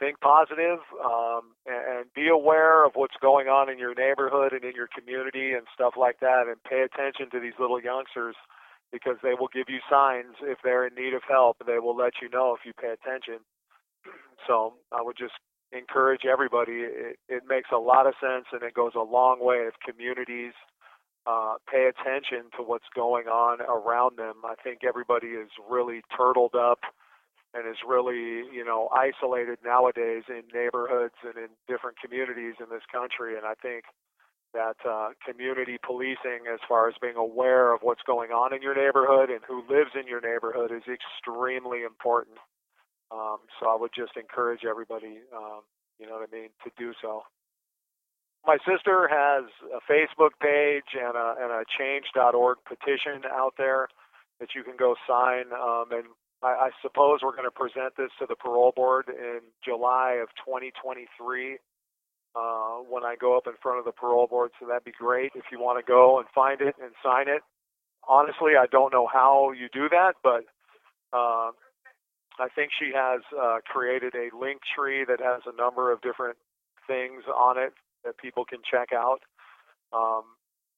[0.00, 4.64] Think positive, um, and, and be aware of what's going on in your neighborhood and
[4.64, 8.34] in your community and stuff like that, and pay attention to these little youngsters
[8.92, 11.56] because they will give you signs if they're in need of help.
[11.66, 13.40] They will let you know if you pay attention.
[14.48, 15.38] So I would just
[15.70, 16.82] encourage everybody.
[16.82, 20.52] It, it makes a lot of sense, and it goes a long way if communities–
[21.26, 24.42] uh, pay attention to what's going on around them.
[24.44, 26.80] I think everybody is really turtled up
[27.54, 32.82] and is really, you know, isolated nowadays in neighborhoods and in different communities in this
[32.90, 33.36] country.
[33.36, 33.84] And I think
[34.54, 38.74] that uh, community policing, as far as being aware of what's going on in your
[38.74, 42.36] neighborhood and who lives in your neighborhood, is extremely important.
[43.10, 45.62] Um, so I would just encourage everybody, um,
[45.98, 47.24] you know what I mean, to do so
[48.46, 53.88] my sister has a Facebook page and a, and a change.org petition out there
[54.40, 55.52] that you can go sign.
[55.52, 56.04] Um, and
[56.42, 60.28] I, I suppose we're going to present this to the parole board in July of
[60.44, 61.58] 2023
[62.34, 64.50] uh, when I go up in front of the parole board.
[64.60, 67.42] So that'd be great if you want to go and find it and sign it.
[68.08, 70.44] Honestly, I don't know how you do that, but
[71.12, 71.52] uh,
[72.38, 76.36] I think she has uh, created a link tree that has a number of different
[76.86, 77.72] things on it
[78.04, 79.20] that people can check out.
[79.92, 80.24] Um,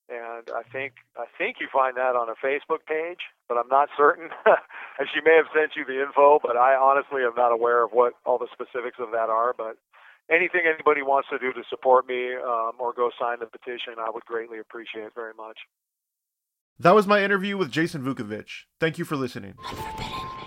[0.07, 3.89] and I think I think you find that on a Facebook page, but I'm not
[3.97, 4.29] certain.
[4.45, 7.91] and she may have sent you the info, but I honestly am not aware of
[7.91, 9.55] what all the specifics of that are.
[9.57, 9.77] But
[10.29, 14.09] anything anybody wants to do to support me um, or go sign the petition, I
[14.09, 15.57] would greatly appreciate it very much.
[16.79, 18.65] That was my interview with Jason Vukovich.
[18.79, 19.55] Thank you for listening.
[19.63, 20.44] Forbidden